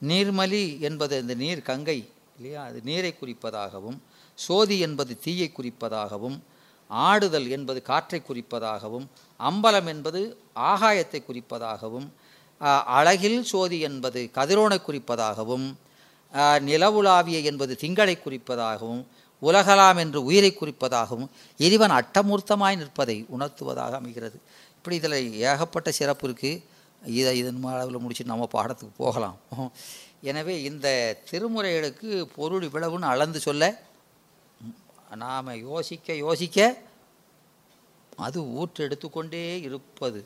நீர்மலி 0.00 0.64
என்பது 0.88 1.14
இந்த 1.22 1.34
நீர் 1.42 1.68
கங்கை 1.68 1.98
இல்லையா? 2.36 2.60
அது 2.68 2.78
நீரை 2.88 3.12
குறிப்பதாகவும் 3.20 3.98
சோதி 4.38 4.76
என்பது 4.86 5.12
தீயை 5.24 5.48
குறிப்பதாகவும் 5.58 6.38
ஆடுதல் 6.90 7.48
என்பது 7.48 7.82
காற்றை 7.82 8.20
குறிப்பதாகவும் 8.20 9.06
அம்பலம் 9.40 9.86
என்பது 9.86 10.20
ஆகாயத்தை 10.72 11.20
குறிப்பதாகவும் 11.28 12.06
அழகில் 12.98 13.40
சோதி 13.44 13.78
என்பது 13.80 14.20
கதிரோனை 14.36 14.78
குறிப்பதாகவும் 14.86 15.66
நிலவுலாவிய 16.68 17.38
என்பது 17.42 17.72
திங்களை 17.82 18.16
குறிப்பதாகவும் 18.18 19.02
உலகலாம் 19.42 19.98
என்று 20.02 20.20
உயிரை 20.22 20.50
குறிப்பதாகவும் 20.60 21.30
இறைவன் 21.60 21.94
அட்டமூர்த்தமாய் 22.00 22.78
நிற்பதை 22.80 23.16
உணர்த்துவதாக 23.28 23.92
அமைகிறது. 24.00 24.38
இப்படி 24.76 24.96
இதில் 25.00 25.18
ஏகப்பட்ட 25.50 25.88
சிறப்பு 25.90 26.24
இருக்குது 26.28 26.62
இதை 27.02 27.32
இதன் 27.38 27.62
அளவில் 27.72 28.02
முடிச்சு 28.04 28.24
நம்ம 28.32 28.48
பாடத்துக்கு 28.56 28.94
போகலாம். 28.96 29.36
எனவே 30.30 30.54
இந்த 30.62 30.86
திருமுறைகளுக்கு 31.30 32.10
பொருள் 32.36 32.66
இவ்வளவுன்னு 32.68 33.06
அளந்து 33.14 33.40
சொல்ல 33.40 33.64
நாம் 35.16 35.58
யோசிக்க 35.58 36.14
யோசிக்க 36.14 36.82
அது 38.16 38.40
ஊற்றெடுத்து 38.42 39.10
கொண்டே 39.10 39.60
இருப்பது. 39.60 40.20